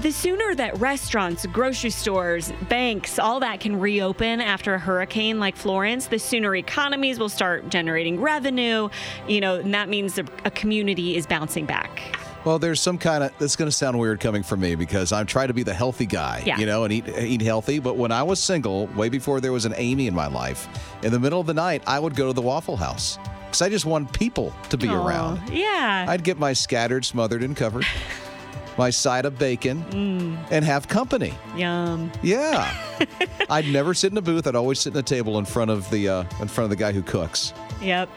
the 0.00 0.10
sooner 0.10 0.54
that 0.54 0.78
restaurants, 0.78 1.46
grocery 1.46 1.90
stores, 1.90 2.52
banks, 2.68 3.18
all 3.18 3.40
that 3.40 3.60
can 3.60 3.78
reopen 3.78 4.40
after 4.40 4.74
a 4.74 4.78
hurricane 4.78 5.38
like 5.38 5.56
Florence, 5.56 6.06
the 6.06 6.18
sooner 6.18 6.56
economies 6.56 7.18
will 7.18 7.28
start 7.28 7.68
generating 7.68 8.20
revenue. 8.20 8.88
You 9.28 9.40
know, 9.40 9.56
and 9.56 9.74
that 9.74 9.88
means 9.88 10.18
a 10.18 10.50
community 10.50 11.16
is 11.16 11.26
bouncing 11.26 11.66
back. 11.66 12.16
Well, 12.44 12.58
there's 12.58 12.80
some 12.80 12.98
kind 12.98 13.22
of. 13.22 13.32
That's 13.38 13.54
going 13.56 13.70
to 13.70 13.76
sound 13.76 13.98
weird 13.98 14.18
coming 14.18 14.42
from 14.42 14.60
me 14.60 14.74
because 14.74 15.12
I'm 15.12 15.26
trying 15.26 15.48
to 15.48 15.54
be 15.54 15.62
the 15.62 15.74
healthy 15.74 16.06
guy, 16.06 16.42
Yeah. 16.44 16.58
you 16.58 16.66
know, 16.66 16.82
and 16.84 16.92
eat 16.92 17.08
eat 17.08 17.40
healthy. 17.40 17.78
But 17.78 17.96
when 17.96 18.10
I 18.10 18.22
was 18.24 18.40
single, 18.40 18.86
way 18.88 19.08
before 19.08 19.40
there 19.40 19.52
was 19.52 19.64
an 19.64 19.74
Amy 19.76 20.08
in 20.08 20.14
my 20.14 20.26
life, 20.26 20.68
in 21.04 21.12
the 21.12 21.20
middle 21.20 21.40
of 21.40 21.46
the 21.46 21.54
night, 21.54 21.82
I 21.86 22.00
would 22.00 22.16
go 22.16 22.26
to 22.26 22.32
the 22.32 22.42
Waffle 22.42 22.76
House 22.76 23.18
because 23.46 23.62
I 23.62 23.68
just 23.68 23.84
want 23.84 24.12
people 24.12 24.52
to 24.70 24.76
be 24.76 24.88
Aw, 24.88 25.06
around. 25.06 25.48
Yeah. 25.50 26.06
I'd 26.08 26.24
get 26.24 26.36
my 26.38 26.52
scattered, 26.52 27.04
smothered, 27.04 27.42
and 27.44 27.56
covered, 27.56 27.86
my 28.78 28.90
side 28.90 29.24
of 29.24 29.38
bacon, 29.38 29.84
Mm. 29.90 30.36
and 30.50 30.64
have 30.64 30.88
company. 30.88 31.34
Yum. 31.56 32.10
Yeah, 32.22 32.74
I'd 33.50 33.66
never 33.68 33.94
sit 33.94 34.10
in 34.10 34.18
a 34.18 34.22
booth. 34.22 34.48
I'd 34.48 34.56
always 34.56 34.80
sit 34.80 34.94
in 34.94 34.98
a 34.98 35.02
table 35.02 35.38
in 35.38 35.44
front 35.44 35.70
of 35.70 35.88
the 35.90 36.08
uh, 36.08 36.20
in 36.40 36.48
front 36.48 36.64
of 36.64 36.70
the 36.70 36.76
guy 36.76 36.90
who 36.90 37.02
cooks. 37.02 37.52
Yep. 37.80 38.08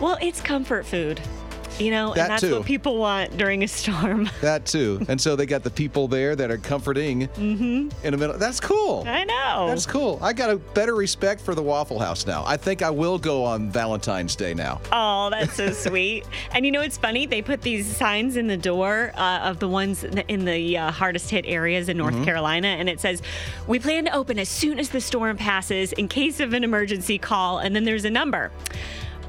Well, 0.00 0.16
it's 0.22 0.40
comfort 0.40 0.86
food. 0.86 1.20
You 1.78 1.90
know. 1.90 2.14
That 2.14 2.20
and 2.20 2.30
that's 2.30 2.42
too. 2.42 2.56
what 2.56 2.66
people 2.66 2.98
want 2.98 3.36
during 3.36 3.62
a 3.62 3.68
storm. 3.68 4.30
That 4.40 4.66
too. 4.66 5.00
and 5.08 5.18
so 5.18 5.36
they 5.36 5.46
got 5.46 5.62
the 5.62 5.70
people 5.70 6.06
there 6.06 6.36
that 6.36 6.50
are 6.50 6.58
comforting 6.58 7.28
mm-hmm. 7.28 7.88
in 8.04 8.10
the 8.12 8.16
middle. 8.16 8.36
That's 8.36 8.60
cool. 8.60 9.04
Mm-hmm. 9.04 9.08
I 9.08 9.24
know. 9.24 9.68
That's 9.68 9.86
cool. 9.86 10.18
I 10.20 10.32
got 10.32 10.50
a 10.50 10.56
better 10.56 10.94
respect 10.94 11.40
for 11.40 11.54
the 11.54 11.62
Waffle 11.62 11.98
House 11.98 12.26
now. 12.26 12.44
I 12.46 12.56
think 12.58 12.82
I 12.82 12.90
will 12.90 13.18
go 13.18 13.42
on 13.42 13.70
Valentine's 13.70 14.36
Day 14.36 14.52
now. 14.52 14.80
Oh, 14.92 15.30
that's 15.32 15.54
so 15.54 15.70
sweet. 15.72 16.24
And 16.52 16.66
you 16.66 16.72
know 16.72 16.80
what's 16.80 16.98
funny? 16.98 17.26
They 17.26 17.40
put 17.40 17.62
these 17.62 17.86
signs 17.86 18.36
in 18.36 18.48
the 18.48 18.56
door 18.56 19.12
uh, 19.14 19.40
of 19.44 19.60
the 19.60 19.68
ones 19.68 20.04
in 20.04 20.44
the 20.44 20.76
uh, 20.76 20.90
hardest 20.90 21.30
hit 21.30 21.46
areas 21.46 21.88
in 21.88 21.96
North 21.96 22.22
Carolina, 22.24 22.68
and 22.68 22.88
it 22.88 23.00
says, 23.00 23.22
We 23.66 23.78
plan 23.78 24.04
to 24.04 24.14
open 24.14 24.38
as 24.38 24.48
soon 24.48 24.78
as 24.78 24.90
the 24.90 25.00
storm 25.00 25.36
passes 25.36 25.92
in 25.92 26.08
case 26.08 26.40
of 26.40 26.52
an 26.52 26.64
emergency 26.64 27.18
call. 27.18 27.58
And 27.58 27.74
then 27.74 27.84
there's 27.84 28.04
a 28.04 28.10
number. 28.10 28.50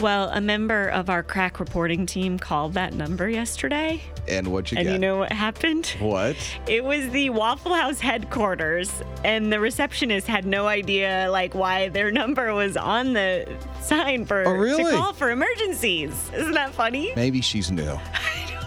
Well, 0.01 0.29
a 0.33 0.41
member 0.41 0.89
of 0.89 1.09
our 1.09 1.23
crack 1.23 1.59
reporting 1.59 2.05
team 2.05 2.37
called 2.37 2.73
that 2.73 2.93
number 2.93 3.29
yesterday. 3.29 4.01
And 4.27 4.47
what 4.51 4.71
you 4.71 4.75
got? 4.75 4.81
And 4.81 4.87
got? 4.87 4.93
you 4.93 4.99
know 4.99 5.17
what 5.17 5.31
happened? 5.31 5.87
what? 5.99 6.35
It 6.67 6.83
was 6.83 7.09
the 7.09 7.29
Waffle 7.29 7.73
House 7.73 7.99
headquarters, 8.01 8.91
and 9.23 9.53
the 9.53 9.59
receptionist 9.59 10.27
had 10.27 10.45
no 10.45 10.67
idea 10.67 11.27
like 11.31 11.55
why 11.55 11.89
their 11.89 12.11
number 12.11 12.53
was 12.53 12.75
on 12.75 13.13
the 13.13 13.47
sign 13.81 14.25
for 14.25 14.45
Oh, 14.45 14.51
really? 14.51 14.83
to 14.83 14.91
call 14.91 15.13
for 15.13 15.31
emergencies. 15.31 16.11
Isn't 16.33 16.53
that 16.53 16.73
funny? 16.73 17.13
Maybe 17.15 17.39
she's 17.41 17.71
new. 17.71 17.83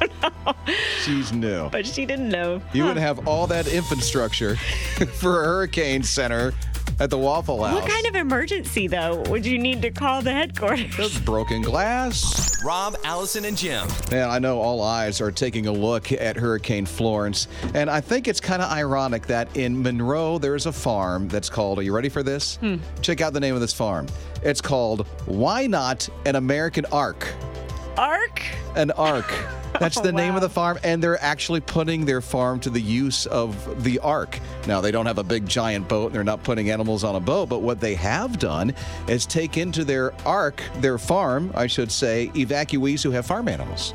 I 0.01 0.07
don't 0.07 0.23
know. 0.47 0.55
She's 1.03 1.33
new. 1.33 1.69
But 1.71 1.85
she 1.87 2.07
didn't 2.07 2.29
know. 2.29 2.63
You 2.73 2.85
would 2.85 2.97
have 2.97 3.27
all 3.27 3.47
that 3.49 3.67
infrastructure 3.67 4.57
for 5.21 5.43
a 5.43 5.47
hurricane 5.47 6.05
center 6.05 6.55
at 7.01 7.11
the 7.11 7.19
Waffle 7.19 7.63
House. 7.65 7.81
What 7.81 7.91
kind 7.91 8.07
of 8.07 8.15
emergency 8.15 8.87
though 8.87 9.23
would 9.29 9.47
you 9.47 9.59
need 9.59 9.83
to 9.83 9.91
call 9.91 10.23
the 10.23 10.33
headquarters? 10.33 10.97
There's 10.97 11.19
broken 11.21 11.63
glass. 11.63 12.49
Rob, 12.65 12.97
Allison, 13.05 13.45
and 13.45 13.57
Jim. 13.57 13.87
Man, 14.11 14.29
I 14.29 14.39
know 14.41 14.59
all 14.59 14.83
eyes 14.83 15.21
are 15.21 15.31
taking 15.31 15.67
a 15.67 15.73
look 15.73 16.11
at 16.11 16.37
Hurricane 16.37 16.87
Florence. 16.87 17.47
And 17.75 17.89
I 17.89 18.01
think 18.01 18.27
it's 18.27 18.41
kind 18.41 18.61
of 18.61 18.71
ironic 18.71 19.27
that 19.29 19.57
in 19.57 19.81
Monroe, 19.81 20.39
there's 20.39 20.67
a 20.67 20.73
farm 20.73 21.29
that's 21.29 21.49
called, 21.49 21.79
are 21.79 21.83
you 21.83 21.95
ready 21.95 22.09
for 22.09 22.25
this? 22.25 22.57
Hmm. 22.57 22.77
Check 23.01 23.21
out 23.21 23.33
the 23.33 23.41
name 23.41 23.55
of 23.55 23.61
this 23.61 23.73
farm. 23.73 24.07
It's 24.43 24.61
called 24.61 25.07
Why 25.27 25.69
Not 25.69 26.09
an 26.27 26.35
American 26.35 26.85
Ark? 26.87 27.33
Ark? 27.97 28.43
An 28.75 28.91
ark. 28.93 29.33
That's 29.81 29.97
Oh, 29.99 30.03
the 30.03 30.13
name 30.13 30.35
of 30.35 30.41
the 30.41 30.49
farm, 30.49 30.79
and 30.83 31.03
they're 31.03 31.23
actually 31.23 31.61
putting 31.61 32.05
their 32.05 32.21
farm 32.21 32.61
to 32.61 32.71
the 32.71 32.81
use 32.81 33.27
of 33.27 33.83
the 33.85 33.99
ark. 34.01 34.39
Now, 34.67 34.81
they 34.81 34.91
don't 34.91 35.07
have 35.07 35.19
a 35.19 35.23
big 35.25 35.47
giant 35.47 35.89
boat, 35.89 36.07
and 36.07 36.15
they're 36.15 36.25
not 36.25 36.43
putting 36.43 36.71
animals 36.71 37.05
on 37.05 37.15
a 37.17 37.21
boat, 37.21 37.49
but 37.49 37.63
what 37.63 37.81
they 37.81 37.95
have 37.95 38.39
done 38.39 38.75
is 39.07 39.25
take 39.27 39.57
into 39.57 39.85
their 39.85 40.13
ark, 40.27 40.63
their 40.81 40.99
farm, 40.99 41.51
I 41.55 41.67
should 41.67 41.91
say, 41.93 42.31
evacuees 42.35 43.03
who 43.03 43.11
have 43.13 43.27
farm 43.27 43.49
animals, 43.49 43.93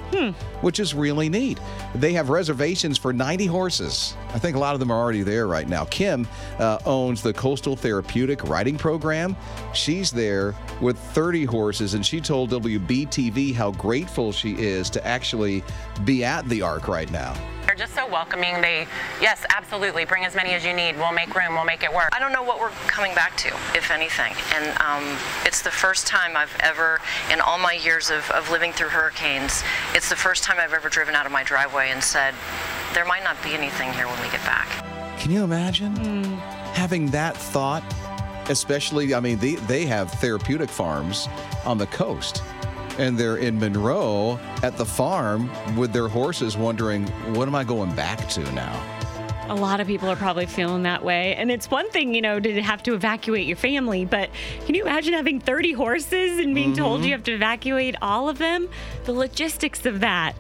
which 0.62 0.80
is 0.80 0.94
really 0.94 1.30
neat. 1.30 1.60
They 1.96 2.14
have 2.14 2.30
reservations 2.30 2.98
for 2.98 3.12
90 3.14 3.46
horses. 3.46 4.16
I 4.34 4.40
think 4.40 4.56
a 4.56 4.60
lot 4.60 4.74
of 4.74 4.80
them 4.80 4.90
are 4.92 5.00
already 5.00 5.24
there 5.24 5.48
right 5.48 5.68
now. 5.68 5.86
Kim 5.86 6.28
uh, 6.60 6.80
owns 6.86 7.22
the 7.22 7.34
Coastal 7.34 7.76
Therapeutic 7.76 8.44
Riding 8.46 8.78
Program. 8.78 9.36
She's 9.74 10.12
there 10.12 10.56
with 10.82 10.98
30 10.98 11.46
horses, 11.46 11.94
and 11.94 12.06
she 12.06 12.20
told 12.22 12.50
WBTV 12.52 13.54
how 13.54 13.72
grateful 13.72 14.32
she 14.32 14.54
is 14.54 14.90
to 14.92 15.06
actually 15.06 15.64
be 16.06 16.24
at 16.24 16.48
the 16.50 16.62
Ark 16.62 16.88
right 16.88 17.12
now. 17.12 17.36
They're 17.66 17.76
just 17.76 17.96
so 17.96 18.06
welcoming. 18.06 18.62
They, 18.62 18.88
yes, 19.22 19.46
absolutely, 19.56 20.04
bring 20.04 20.26
as 20.26 20.36
many 20.36 20.52
as 20.52 20.66
you 20.66 20.74
need. 20.74 20.98
We'll 20.98 21.14
make 21.14 21.34
room. 21.34 21.54
We'll 21.54 21.64
make 21.64 21.84
it 21.84 21.94
work. 21.94 22.10
I 22.12 22.20
don't 22.20 22.34
know 22.34 22.44
what 22.44 22.60
we're 22.60 22.72
coming 22.88 23.16
back 23.16 23.38
to, 23.38 23.48
if 23.74 23.90
anything. 23.90 24.34
And 24.54 24.78
um, 24.82 25.18
it's 25.46 25.62
the 25.62 25.72
first 25.72 26.06
time 26.06 26.36
I've 26.36 26.56
ever, 26.60 27.00
in 27.32 27.40
all 27.40 27.58
my 27.58 27.74
years 27.74 28.10
of, 28.10 28.30
of 28.32 28.52
living 28.52 28.74
through 28.74 28.90
hurricanes, 28.90 29.64
it's 29.94 30.10
the 30.10 30.16
first 30.16 30.44
time 30.44 30.58
I've 30.60 30.74
ever 30.74 30.90
driven 30.90 31.16
out 31.16 31.26
of 31.26 31.32
my 31.32 31.44
driveway 31.44 31.92
and 31.92 32.04
said, 32.04 32.36
there 32.94 33.06
might 33.06 33.24
not 33.24 33.42
be 33.44 33.54
anything 33.54 33.94
here 33.94 34.08
when 34.08 34.22
we 34.22 34.30
get 34.30 34.44
back. 34.44 34.68
Can 35.18 35.32
you 35.32 35.44
imagine 35.44 35.96
having 36.74 37.08
that 37.12 37.38
thought? 37.38 37.84
Especially, 38.50 39.14
I 39.14 39.22
mean, 39.22 39.40
they, 39.40 39.56
they 39.56 39.86
have 39.86 40.12
therapeutic 40.12 40.70
farms 40.70 41.30
on 41.64 41.78
the 41.78 41.88
coast. 41.88 42.44
And 42.98 43.18
they're 43.18 43.38
in 43.38 43.60
Monroe 43.60 44.40
at 44.62 44.78
the 44.78 44.86
farm 44.86 45.50
with 45.76 45.94
their 45.94 46.08
horses, 46.08 46.56
wondering, 46.56 47.08
what 47.34 47.48
am 47.48 47.56
I 47.56 47.64
going 47.64 47.94
back 47.96 48.28
to 48.30 48.42
now? 48.54 49.00
A 49.50 49.56
lot 49.56 49.82
of 49.82 49.88
people 49.88 50.08
are 50.10 50.16
probably 50.16 50.46
feeling 50.46 50.84
that 50.84 51.04
way. 51.04 51.36
And 51.36 51.52
it's 51.52 51.70
one 51.70 51.90
thing, 51.90 52.14
you 52.16 52.22
know, 52.22 52.40
to 52.40 52.62
have 52.62 52.82
to 52.84 52.94
evacuate 52.94 53.46
your 53.46 53.58
family, 53.58 54.06
but 54.06 54.30
can 54.66 54.74
you 54.76 54.84
imagine 54.84 55.14
having 55.14 55.40
30 55.42 55.74
horses 55.74 56.40
and 56.40 56.56
being 56.56 56.74
told 56.74 57.02
Mhm. 57.02 57.06
you 57.06 57.12
have 57.12 57.24
to 57.24 57.34
evacuate 57.34 57.96
all 58.02 58.30
of 58.30 58.38
them? 58.38 58.70
The 59.04 59.12
logistics 59.12 59.86
of 59.86 60.00
that 60.00 60.36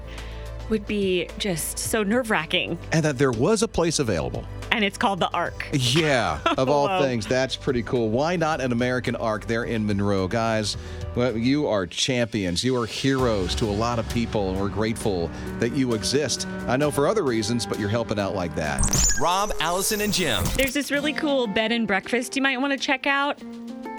would 0.70 0.86
be 0.88 1.30
just 1.38 1.78
so 1.78 2.04
nerve 2.04 2.30
wracking. 2.30 2.78
And 2.92 3.04
that 3.06 3.18
there 3.18 3.32
was 3.32 3.64
a 3.64 3.68
place 3.68 4.00
available. 4.00 4.46
And 4.72 4.84
it's 4.84 4.98
called 4.98 5.20
the 5.20 5.30
Ark. 5.30 5.68
Yeah, 5.72 6.40
of 6.58 6.68
all 6.68 7.00
things, 7.02 7.28
that's 7.28 7.56
pretty 7.56 7.84
cool. 7.84 8.10
Why 8.10 8.36
not 8.36 8.60
an 8.60 8.72
American 8.72 9.16
Ark 9.16 9.46
there 9.46 9.66
in 9.66 9.86
Monroe? 9.86 10.28
Guys, 10.28 10.78
well, 11.16 11.38
you 11.38 11.68
are 11.68 11.86
champions. 11.86 12.64
You 12.64 12.76
are 12.82 12.88
heroes 12.88 13.54
to 13.56 13.66
a 13.66 13.72
lot 13.72 14.00
of 14.00 14.10
people, 14.10 14.50
and 14.50 14.60
we're 14.60 14.70
grateful 14.70 15.30
that 15.60 15.74
you 15.74 15.94
exist. 15.94 16.48
I 16.68 16.76
know 16.76 16.90
for 16.90 17.08
other 17.08 17.24
reasons, 17.24 17.68
but 17.68 17.80
you're 17.80 17.90
helping 17.90 18.18
out 18.18 18.34
like 18.34 18.56
that. 18.56 18.84
Rob, 19.22 19.52
Allison, 19.60 20.02
and 20.02 20.12
Jim. 20.12 20.44
There's 20.56 20.74
this 20.74 20.92
really 20.92 21.14
cool 21.14 21.46
bed 21.46 21.72
and 21.72 21.86
breakfast 21.86 22.36
you 22.36 22.42
might 22.42 22.60
want 22.60 22.74
to 22.74 22.80
check 22.80 23.06
out 23.06 23.40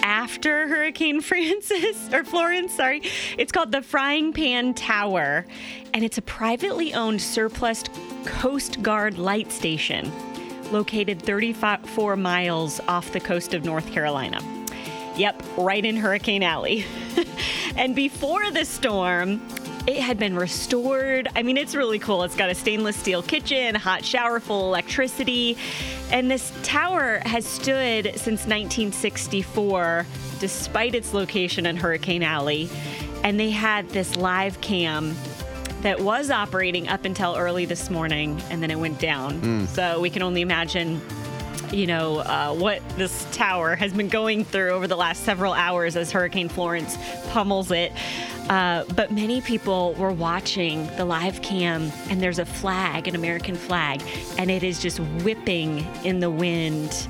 after 0.05 0.67
Hurricane 0.67 1.19
Francis 1.29 2.13
or 2.13 2.23
Florence, 2.23 2.73
sorry. 2.73 3.01
It's 3.37 3.51
called 3.51 3.71
the 3.71 3.81
Frying 3.81 4.31
Pan 4.31 4.73
Tower, 4.75 5.45
and 5.93 6.05
it's 6.05 6.17
a 6.17 6.21
privately 6.21 6.93
owned 6.93 7.21
surplus 7.21 7.83
Coast 8.23 8.81
Guard 8.81 9.17
light 9.17 9.51
station 9.51 10.11
located 10.71 11.21
34 11.21 12.15
miles 12.15 12.79
off 12.87 13.11
the 13.11 13.19
coast 13.19 13.53
of 13.53 13.65
North 13.65 13.91
Carolina. 13.91 14.39
Yep, 15.15 15.43
right 15.57 15.83
in 15.83 15.95
Hurricane 15.95 16.43
Alley. 16.43 16.85
and 17.75 17.95
before 17.95 18.49
the 18.51 18.65
storm, 18.65 19.41
it 19.87 19.97
had 19.97 20.17
been 20.17 20.35
restored. 20.35 21.27
I 21.35 21.43
mean, 21.43 21.57
it's 21.57 21.75
really 21.75 21.99
cool. 21.99 22.23
It's 22.23 22.35
got 22.35 22.49
a 22.49 22.55
stainless 22.55 22.95
steel 22.95 23.21
kitchen, 23.21 23.75
hot 23.75 24.03
shower, 24.03 24.39
full 24.39 24.67
electricity. 24.67 25.57
And 26.11 26.29
this 26.29 26.51
tower 26.63 27.21
has 27.25 27.45
stood 27.45 28.05
since 28.15 28.45
1964, 28.47 30.05
despite 30.39 30.95
its 30.95 31.13
location 31.13 31.65
in 31.65 31.77
Hurricane 31.77 32.23
Alley. 32.23 32.69
And 33.23 33.39
they 33.39 33.51
had 33.51 33.89
this 33.89 34.15
live 34.15 34.59
cam 34.61 35.15
that 35.81 35.99
was 35.99 36.31
operating 36.31 36.87
up 36.87 37.05
until 37.05 37.35
early 37.35 37.65
this 37.65 37.91
morning, 37.91 38.41
and 38.49 38.61
then 38.63 38.71
it 38.71 38.79
went 38.79 38.99
down. 38.99 39.39
Mm. 39.41 39.67
So 39.67 40.01
we 40.01 40.09
can 40.09 40.23
only 40.23 40.41
imagine 40.41 40.99
you 41.71 41.87
know, 41.87 42.19
uh, 42.19 42.53
what 42.53 42.81
this 42.97 43.25
tower 43.31 43.75
has 43.75 43.93
been 43.93 44.07
going 44.09 44.45
through 44.45 44.71
over 44.71 44.87
the 44.87 44.95
last 44.95 45.23
several 45.23 45.53
hours 45.53 45.95
as 45.95 46.11
Hurricane 46.11 46.49
Florence 46.49 46.97
pummels 47.29 47.71
it. 47.71 47.91
Uh, 48.49 48.83
but 48.95 49.11
many 49.11 49.41
people 49.41 49.93
were 49.95 50.11
watching 50.11 50.85
the 50.97 51.05
live 51.05 51.41
cam, 51.41 51.91
and 52.09 52.21
there's 52.21 52.37
a 52.39 52.45
flag, 52.45 53.07
an 53.07 53.15
American 53.15 53.55
flag, 53.55 54.01
and 54.37 54.51
it 54.51 54.63
is 54.63 54.79
just 54.81 54.99
whipping 55.23 55.79
in 56.03 56.19
the 56.19 56.29
wind 56.29 57.07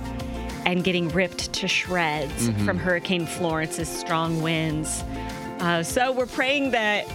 and 0.66 0.84
getting 0.84 1.10
ripped 1.10 1.52
to 1.54 1.68
shreds 1.68 2.50
Mhm. 2.50 2.66
from 2.66 2.78
Hurricane 2.80 3.26
Florence's 3.28 3.90
strong 3.90 4.42
winds. 4.42 5.04
Uh, 5.60 5.84
so 5.84 6.12
we're 6.12 6.26
praying 6.26 6.72
that 6.72 7.06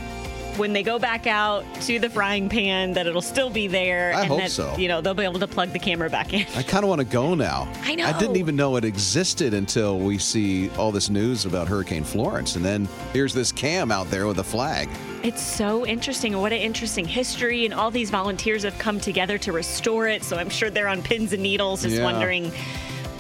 when 0.56 0.72
they 0.72 0.82
go 0.82 0.98
back 0.98 1.26
out 1.26 1.64
to 1.82 1.98
the 1.98 2.10
frying 2.10 2.48
pan, 2.48 2.92
that 2.94 3.06
it'll 3.06 3.22
still 3.22 3.50
be 3.50 3.66
there, 3.66 4.12
I 4.14 4.20
and 4.20 4.28
hope 4.28 4.38
that 4.40 4.50
so. 4.50 4.76
you 4.76 4.88
know 4.88 5.00
they'll 5.00 5.14
be 5.14 5.24
able 5.24 5.40
to 5.40 5.46
plug 5.46 5.72
the 5.72 5.78
camera 5.78 6.10
back 6.10 6.32
in. 6.32 6.46
I 6.56 6.62
kind 6.62 6.84
of 6.84 6.88
want 6.88 7.00
to 7.00 7.06
go 7.06 7.34
now. 7.34 7.70
I 7.82 7.94
know. 7.94 8.04
I 8.04 8.18
didn't 8.18 8.36
even 8.36 8.56
know 8.56 8.76
it 8.76 8.84
existed 8.84 9.54
until 9.54 9.98
we 9.98 10.18
see 10.18 10.70
all 10.70 10.92
this 10.92 11.10
news 11.10 11.46
about 11.46 11.68
Hurricane 11.68 12.04
Florence. 12.04 12.56
And 12.56 12.64
then 12.64 12.88
here's 13.12 13.32
this 13.34 13.52
cam 13.52 13.90
out 13.90 14.10
there 14.10 14.26
with 14.26 14.38
a 14.38 14.44
flag. 14.44 14.88
It's 15.22 15.42
so 15.42 15.86
interesting. 15.86 16.36
What 16.38 16.52
an 16.52 16.60
interesting 16.60 17.04
history. 17.06 17.64
And 17.66 17.74
all 17.74 17.90
these 17.90 18.10
volunteers 18.10 18.62
have 18.64 18.78
come 18.78 18.98
together 19.00 19.36
to 19.38 19.52
restore 19.52 20.08
it. 20.08 20.22
So 20.24 20.36
I'm 20.38 20.48
sure 20.48 20.70
they're 20.70 20.88
on 20.88 21.02
pins 21.02 21.32
and 21.32 21.42
needles, 21.42 21.82
just 21.82 21.96
Yeah. 21.96 22.04
wondering 22.04 22.52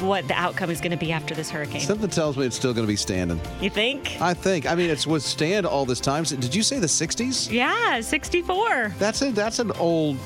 what 0.02 0.26
the 0.28 0.34
outcome 0.34 0.70
is 0.70 0.80
going 0.80 0.90
to 0.92 0.96
be 0.96 1.12
after 1.12 1.34
this 1.34 1.50
hurricane. 1.50 1.80
Something 1.80 2.10
tells 2.10 2.36
me 2.36 2.46
it's 2.46 2.56
still 2.56 2.72
going 2.74 2.86
to 2.86 2.90
be 2.90 2.96
standing. 2.96 3.40
you 3.60 3.70
think? 3.70 4.18
I 4.20 4.34
think. 4.34 4.66
I 4.66 4.74
mean, 4.74 4.90
it's 4.90 5.06
withstand 5.06 5.66
all 5.66 5.84
this 5.84 6.00
time. 6.00 6.24
Did 6.24 6.54
you 6.54 6.62
say 6.62 6.78
the 6.78 6.86
60s? 6.86 7.50
Yeah, 7.50 8.00
64. 8.00 8.94
That's 8.98 9.22
it. 9.22 9.34
That's 9.34 9.58
an 9.58 9.72
old. 9.72 10.16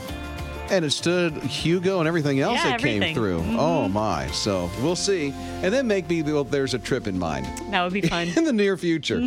And 0.71 0.85
it 0.85 0.91
stood 0.93 1.35
Hugo 1.43 1.99
and 2.01 2.09
everything 2.09 2.41
else 2.41 2.57
Yeah, 2.57 2.71
that 2.71 2.81
came 2.81 2.97
everything. 3.03 3.15
through. 3.15 3.41
Mhm. 3.43 3.57
Oh 3.59 3.87
my! 3.89 4.27
So 4.29 4.71
we'll 4.83 4.97
see, 4.97 5.33
and 5.63 5.73
then 5.73 5.87
maybe 5.87 6.23
well, 6.23 6.43
there's 6.43 6.73
a 6.75 6.79
trip 6.79 7.07
in 7.07 7.19
mind 7.19 7.47
That 7.71 7.83
would 7.85 7.93
be 7.93 8.01
fun. 8.09 8.29
in 8.35 8.45
the 8.45 8.53
near 8.53 8.77
future. 8.77 9.21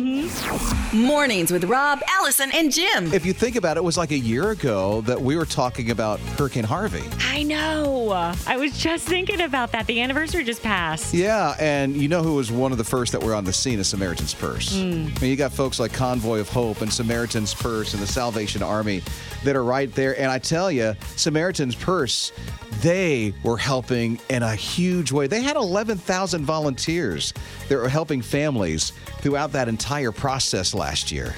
Mornings 0.92 1.52
with 1.52 1.64
Rob, 1.64 2.00
Allison, 2.08 2.50
and 2.52 2.72
Jim. 2.72 3.12
If 3.12 3.24
you 3.24 3.32
think 3.32 3.56
about 3.56 3.76
it, 3.76 3.80
it 3.80 3.84
was 3.84 3.96
like 3.96 4.10
a 4.10 4.18
year 4.18 4.50
ago 4.50 5.00
that 5.02 5.20
we 5.20 5.36
were 5.36 5.44
talking 5.44 5.90
about 5.90 6.18
Hurricane 6.20 6.64
Harvey. 6.64 7.04
I 7.20 7.42
know. 7.44 8.10
I 8.46 8.56
was 8.56 8.76
just 8.78 9.06
thinking 9.06 9.40
about 9.42 9.72
that. 9.72 9.86
The 9.86 10.00
anniversary 10.00 10.44
just 10.44 10.62
passed. 10.62 11.14
Yeah, 11.14 11.54
and 11.60 11.96
you 11.96 12.08
know 12.08 12.22
who 12.22 12.34
was 12.34 12.50
one 12.50 12.72
of 12.72 12.78
the 12.78 12.84
first 12.84 13.12
that 13.12 13.22
were 13.22 13.34
on 13.34 13.44
the 13.44 13.52
scene 13.52 13.78
is 13.78 13.86
Samaritan's 13.88 14.34
Purse. 14.34 14.74
Mm. 14.76 15.16
I 15.16 15.20
mean, 15.20 15.30
you 15.30 15.36
got 15.36 15.52
folks 15.52 15.78
like 15.78 15.92
Convoy 15.92 16.40
of 16.40 16.48
Hope 16.48 16.80
and 16.80 16.92
Samaritan's 16.92 17.54
Purse 17.54 17.94
and 17.94 18.02
the 18.02 18.06
Salvation 18.06 18.62
Army 18.62 19.02
that 19.44 19.54
are 19.54 19.64
right 19.64 19.94
there. 19.94 20.18
And 20.20 20.30
I 20.30 20.38
tell 20.38 20.70
you, 20.70 20.94
Samaritan's 21.28 21.74
Purse, 21.74 22.32
they 22.80 23.34
were 23.42 23.58
helping 23.58 24.18
in 24.30 24.42
a 24.42 24.54
huge 24.54 25.12
way. 25.12 25.26
They 25.26 25.42
had 25.42 25.56
11,000 25.56 26.42
volunteers 26.42 27.34
that 27.68 27.76
were 27.76 27.86
helping 27.86 28.22
families 28.22 28.94
throughout 29.18 29.52
that 29.52 29.68
entire 29.68 30.10
process 30.10 30.72
last 30.72 31.12
year. 31.12 31.34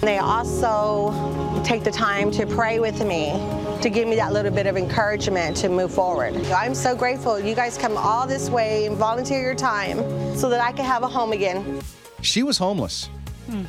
They 0.00 0.16
also 0.16 1.12
take 1.62 1.84
the 1.84 1.90
time 1.90 2.30
to 2.30 2.46
pray 2.46 2.78
with 2.78 3.04
me 3.04 3.32
to 3.82 3.90
give 3.90 4.08
me 4.08 4.16
that 4.16 4.32
little 4.32 4.50
bit 4.50 4.66
of 4.66 4.78
encouragement 4.78 5.54
to 5.58 5.68
move 5.68 5.92
forward. 5.92 6.36
I'm 6.46 6.74
so 6.74 6.96
grateful 6.96 7.38
you 7.38 7.54
guys 7.54 7.76
come 7.76 7.98
all 7.98 8.26
this 8.26 8.48
way 8.48 8.86
and 8.86 8.96
volunteer 8.96 9.42
your 9.42 9.54
time 9.54 9.98
so 10.34 10.48
that 10.48 10.62
I 10.62 10.72
can 10.72 10.86
have 10.86 11.02
a 11.02 11.08
home 11.08 11.32
again. 11.32 11.82
She 12.22 12.42
was 12.42 12.56
homeless. 12.56 13.10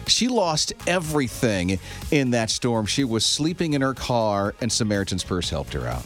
She 0.08 0.28
lost 0.28 0.74
everything 0.88 1.80
in 2.12 2.32
that 2.32 2.50
storm. 2.50 2.86
She 2.86 3.04
was 3.04 3.26
sleeping 3.26 3.74
in 3.74 3.82
her 3.82 3.94
car, 3.94 4.56
and 4.62 4.72
Samaritan's 4.72 5.24
Purse 5.24 5.50
helped 5.50 5.74
her 5.74 5.88
out. 5.88 6.06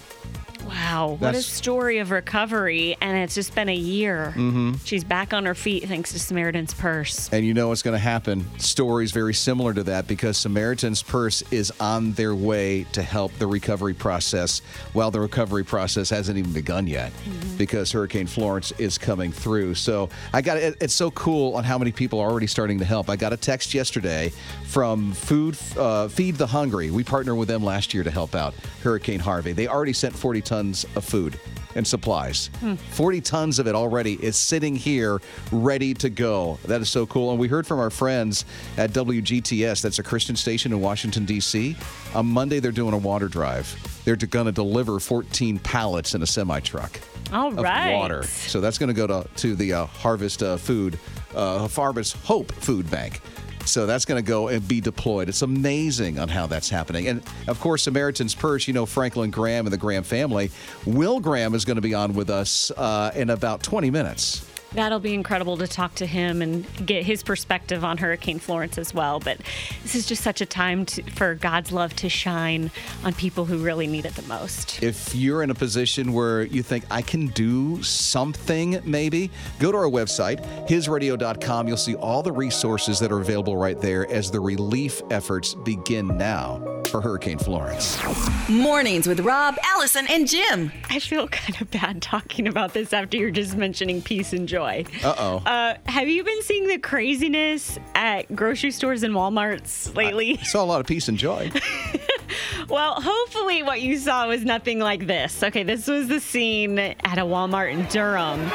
Wow. 0.68 1.18
What 1.20 1.30
a 1.30 1.34
That's- 1.34 1.46
story 1.46 1.98
of 2.00 2.12
recovery. 2.12 2.96
And 3.02 3.18
it's 3.18 3.36
just 3.36 3.54
been 3.56 3.70
a 3.70 3.76
year. 3.76 4.34
Mhm. 4.36 4.80
She's 4.86 5.04
back 5.04 5.34
on 5.34 5.46
her 5.46 5.56
feet 5.56 5.88
thanks 5.88 6.12
to 6.14 6.20
Samaritan's 6.20 6.74
Purse. 6.74 7.30
And 7.32 7.46
you 7.46 7.54
know 7.54 7.68
what's 7.70 7.82
going 7.82 7.96
to 7.96 8.00
happen? 8.04 8.46
Stories 8.58 9.12
very 9.12 9.34
similar 9.34 9.74
to 9.74 9.84
that 9.84 10.08
because 10.08 10.38
Samaritan's 10.38 11.04
Purse 11.04 11.44
is 11.52 11.72
on 11.80 12.14
their 12.14 12.34
way 12.36 12.86
to 12.94 13.02
help 13.02 13.38
the 13.40 13.48
recovery 13.48 13.94
process 13.94 14.62
while 14.94 15.12
the 15.12 15.20
recovery 15.20 15.64
process 15.64 16.10
hasn't 16.10 16.38
even 16.38 16.54
begun 16.54 16.88
yet 16.88 17.12
because 17.58 17.92
Hurricane 17.92 18.28
Florence 18.28 18.72
is 18.78 18.98
coming 18.98 19.32
through. 19.32 19.76
So 19.76 20.10
I 20.32 20.42
got 20.42 20.58
it, 20.58 20.78
it's 20.82 20.94
so 20.94 21.12
cool 21.12 21.56
on 21.56 21.64
how 21.64 21.78
many 21.78 21.92
people 21.92 22.20
are 22.20 22.30
already 22.30 22.48
starting 22.48 22.80
to 22.80 22.86
help. 22.86 23.10
I 23.10 23.16
got 23.16 23.34
a 23.34 23.38
text 23.38 23.74
yesterday 23.74 24.32
from 24.66 25.12
Food 25.14 25.58
uh, 25.78 26.08
Feed 26.08 26.36
the 26.36 26.48
Hungry. 26.48 26.90
We 26.92 27.04
partnered 27.04 27.38
with 27.38 27.48
them 27.48 27.64
last 27.64 27.94
year 27.94 28.04
to 28.04 28.12
help 28.12 28.34
out 28.36 28.54
Hurricane 28.82 29.20
Harvey. 29.20 29.52
They 29.52 29.68
already 29.68 29.94
sent 29.94 30.16
40 30.16 30.42
tons 30.42 30.53
of 30.54 31.04
food 31.04 31.40
and 31.76 31.88
supplies. 31.88 32.52
Hmm. 32.60 32.76
40 32.76 33.22
tons 33.22 33.58
of 33.60 33.68
it 33.68 33.74
already 33.76 34.14
is 34.24 34.36
sitting 34.38 34.76
here 34.76 35.20
ready 35.52 35.94
to 35.96 36.10
go. 36.10 36.60
That 36.66 36.82
is 36.82 36.90
so 36.90 37.06
cool. 37.08 37.32
And 37.32 37.40
we 37.40 37.48
heard 37.48 37.66
from 37.66 37.80
our 37.80 37.90
friends 37.90 38.46
at 38.78 38.92
WGTS, 38.92 39.82
that's 39.82 39.98
a 40.00 40.04
Christian 40.04 40.36
station 40.36 40.72
in 40.72 40.80
Washington, 40.82 41.26
D.C. 41.26 41.76
On 42.14 42.26
Monday, 42.28 42.60
they're 42.60 42.72
doing 42.72 42.94
a 42.94 42.98
water 42.98 43.28
drive. 43.28 43.76
They're 44.06 44.16
going 44.16 44.46
to 44.46 44.52
deliver 44.52 45.00
14 45.00 45.58
pallets 45.60 46.14
in 46.14 46.22
a 46.22 46.28
semi 46.28 46.60
truck 46.60 47.00
All 47.32 47.48
of 47.48 47.58
right. 47.58 47.94
water. 47.94 48.24
So 48.24 48.62
that's 48.62 48.78
going 48.78 48.90
to 48.90 48.94
go 48.94 49.08
to, 49.08 49.28
to 49.38 49.56
the 49.56 49.74
uh, 49.74 49.86
Harvest 49.88 50.44
uh, 50.44 50.58
Food, 50.58 51.00
uh, 51.34 51.68
Harvest 51.68 52.18
Hope 52.18 52.52
Food 52.52 52.90
Bank. 52.92 53.22
So 53.66 53.86
that's 53.86 54.06
going 54.06 54.24
to 54.24 54.28
go 54.28 54.50
and 54.50 54.68
be 54.68 54.82
deployed. 54.82 55.30
It's 55.30 55.42
amazing 55.42 56.20
on 56.20 56.28
how 56.28 56.48
that's 56.48 56.70
happening. 56.70 57.08
And 57.08 57.24
of 57.48 57.60
course, 57.60 57.84
Samaritan's 57.84 58.36
Purse, 58.36 58.68
you 58.68 58.74
know, 58.74 58.86
Franklin 58.86 59.32
Graham 59.32 59.66
and 59.66 59.74
the 59.74 59.78
Graham 59.78 60.04
family. 60.04 60.52
Will 60.86 61.20
Graham 61.20 61.56
is 61.56 61.66
going 61.66 61.76
to 61.76 61.82
be 61.82 61.94
on 61.94 62.14
with 62.14 62.30
us 62.30 62.72
uh, 62.72 63.12
in 63.16 63.30
about 63.30 63.64
20 63.64 63.90
minutes. 63.90 64.46
That'll 64.76 65.00
be 65.00 65.14
incredible 65.14 65.58
to 65.58 65.68
talk 65.68 65.96
to 65.96 66.06
him 66.06 66.42
and 66.42 66.66
get 66.86 67.04
his 67.04 67.24
perspective 67.24 67.84
on 67.84 67.98
Hurricane 67.98 68.40
Florence 68.40 68.78
as 68.78 68.94
well. 68.94 69.20
But 69.20 69.40
this 69.84 69.96
is 69.96 70.06
just 70.06 70.24
such 70.24 70.42
a 70.42 70.46
time 70.46 70.86
to, 70.88 71.04
for 71.12 71.36
God's 71.36 71.72
love 71.72 71.96
to 71.98 72.10
shine 72.10 72.72
on 73.04 73.14
people 73.14 73.46
who 73.46 73.60
really 73.60 73.88
need 73.88 74.06
it 74.06 74.16
the 74.16 74.24
most. 74.24 74.82
If 74.82 75.14
you're 75.14 75.44
in 75.44 75.50
a 75.50 75.56
position 75.56 76.14
where 76.14 76.44
you 76.44 76.64
think 76.64 76.86
I 76.90 77.02
can 77.02 77.28
do 77.28 77.82
something, 77.84 78.80
maybe 78.84 79.30
go 79.60 79.72
to 79.72 79.78
our 79.78 79.90
website, 79.90 80.44
hisradio.com. 80.68 81.68
You'll 81.68 81.78
see 81.78 81.96
all 81.96 82.24
the 82.24 82.32
resources 82.32 83.00
that 83.00 83.12
are 83.12 83.20
available 83.20 83.58
right 83.58 83.80
there 83.80 84.10
as 84.10 84.32
the 84.32 84.40
relief 84.40 85.02
efforts 85.12 85.54
begin 85.54 86.18
now. 86.18 86.83
For 86.94 87.02
Hurricane 87.02 87.40
Florence. 87.40 87.98
Mornings 88.48 89.08
with 89.08 89.22
Rob, 89.22 89.58
Allison, 89.64 90.06
and 90.12 90.28
Jim. 90.28 90.72
I 90.92 91.00
feel 91.00 91.28
kind 91.28 91.60
of 91.60 91.72
bad 91.72 92.04
talking 92.04 92.48
about 92.48 92.76
this 92.76 92.94
after 92.94 93.18
you're 93.18 93.32
just 93.32 93.56
mentioning 93.56 94.00
peace 94.00 94.32
and 94.32 94.48
joy. 94.48 94.86
Uh-oh. 95.04 95.38
Uh, 95.38 95.74
have 95.88 96.08
you 96.08 96.24
been 96.24 96.44
seeing 96.44 96.68
the 96.68 96.78
craziness 96.78 97.80
at 97.96 98.36
grocery 98.36 98.70
stores 98.70 99.02
and 99.02 99.16
Walmarts 99.16 99.96
lately? 99.96 100.38
I 100.40 100.44
saw 100.44 100.64
a 100.64 100.68
lot 100.68 100.82
of 100.82 100.86
peace 100.86 101.08
and 101.08 101.18
joy. 101.18 101.52
Well, 102.74 102.96
hopefully, 103.00 103.62
what 103.62 103.84
you 103.84 104.00
saw 104.00 104.28
was 104.28 104.44
nothing 104.44 104.80
like 104.80 105.06
this. 105.06 105.44
Okay, 105.44 105.62
this 105.62 105.86
was 105.86 106.08
the 106.08 106.20
scene 106.20 106.80
at 106.80 107.20
a 107.20 107.22
Walmart 107.22 107.72
in 107.72 107.86
Durham. 107.86 108.50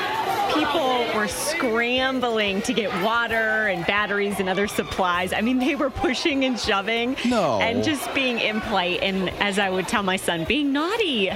People 0.53 1.07
were 1.15 1.29
scrambling 1.29 2.61
to 2.63 2.73
get 2.73 2.91
water 3.05 3.69
and 3.69 3.87
batteries 3.87 4.41
and 4.41 4.49
other 4.49 4.67
supplies. 4.67 5.33
I 5.33 5.41
mean, 5.41 5.61
they 5.61 5.77
were 5.77 5.89
pushing 5.89 6.45
and 6.45 6.59
shoving. 6.59 7.17
No. 7.27 7.61
And 7.61 7.85
just 7.85 8.13
being 8.13 8.41
impolite. 8.41 9.05
And 9.05 9.31
as 9.41 9.61
I 9.61 9.71
would 9.71 9.87
tell 9.87 10.03
my 10.03 10.17
son, 10.17 10.43
being 10.43 10.73
naughty. 10.73 11.31